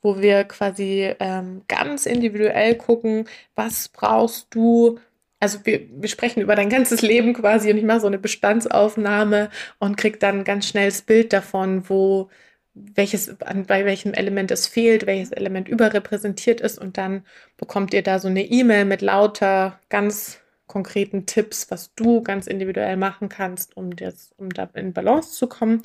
[0.00, 4.98] wo wir quasi ähm, ganz individuell gucken, was brauchst du,
[5.40, 9.50] also wir, wir sprechen über dein ganzes Leben quasi und ich mache so eine Bestandsaufnahme
[9.78, 12.28] und krieg dann ganz schnell das Bild davon, wo
[12.74, 17.24] welches, an, bei welchem Element es fehlt, welches Element überrepräsentiert ist und dann
[17.56, 22.96] bekommt ihr da so eine E-Mail mit lauter ganz konkreten Tipps, was du ganz individuell
[22.96, 25.82] machen kannst, um das, um da in Balance zu kommen.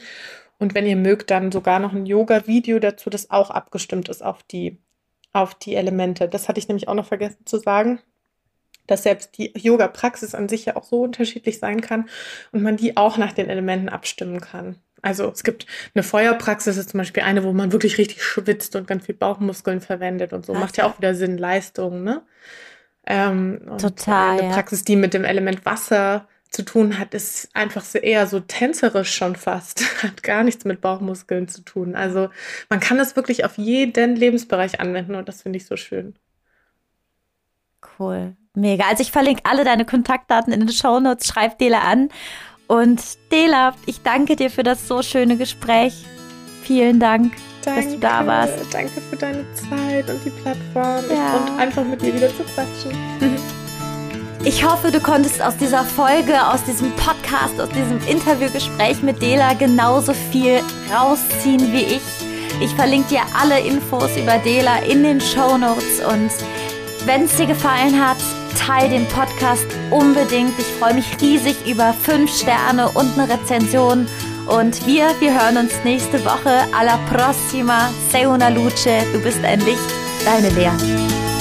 [0.60, 4.44] Und wenn ihr mögt, dann sogar noch ein Yoga-Video dazu, das auch abgestimmt ist auf
[4.44, 4.78] die,
[5.32, 6.28] auf die Elemente.
[6.28, 8.02] Das hatte ich nämlich auch noch vergessen zu sagen
[8.88, 12.10] dass selbst die Yoga-Praxis an sich ja auch so unterschiedlich sein kann
[12.52, 14.78] und man die auch nach den Elementen abstimmen kann.
[15.02, 18.88] Also es gibt eine Feuerpraxis, ist zum Beispiel eine, wo man wirklich richtig schwitzt und
[18.88, 20.54] ganz viel Bauchmuskeln verwendet und so.
[20.54, 20.62] Okay.
[20.62, 22.24] Macht ja auch wieder Sinn, Leistung, ne?
[23.06, 24.40] Ähm, Total.
[24.40, 24.54] Eine ja.
[24.54, 29.14] Praxis, die mit dem Element Wasser zu tun hat, ist einfach so eher so tänzerisch
[29.14, 29.84] schon fast.
[30.04, 31.96] Hat gar nichts mit Bauchmuskeln zu tun.
[31.96, 32.30] Also
[32.70, 36.16] man kann das wirklich auf jeden Lebensbereich anwenden und das finde ich so schön.
[38.00, 38.38] Cool.
[38.56, 38.86] Mega.
[38.88, 41.28] Also ich verlinke alle deine Kontaktdaten in den Show Notes.
[41.28, 42.10] Schreib Dela an.
[42.68, 43.02] Und
[43.32, 46.06] Dela, ich danke dir für das so schöne Gespräch.
[46.64, 47.34] Vielen Dank,
[47.64, 48.54] danke, dass du da warst.
[48.72, 51.38] Danke für deine Zeit und die Plattform ja.
[51.38, 52.98] und einfach mit dir wieder zu quatschen.
[54.46, 59.54] Ich hoffe, du konntest aus dieser Folge, aus diesem Podcast, aus diesem Interviewgespräch mit Dela
[59.54, 60.60] genauso viel
[60.94, 62.02] rausziehen wie ich.
[62.62, 66.30] Ich verlinke dir alle Infos über Dela in den Show Notes und
[67.06, 68.18] Wenn es dir gefallen hat,
[68.56, 70.58] teile den Podcast unbedingt.
[70.60, 74.08] Ich freue mich riesig über fünf Sterne und eine Rezension.
[74.48, 76.66] Und wir, wir hören uns nächste Woche.
[76.78, 77.90] Alla prossima.
[78.12, 79.06] Sei una luce.
[79.14, 79.80] Du bist ein Licht.
[80.26, 81.33] Deine Lea.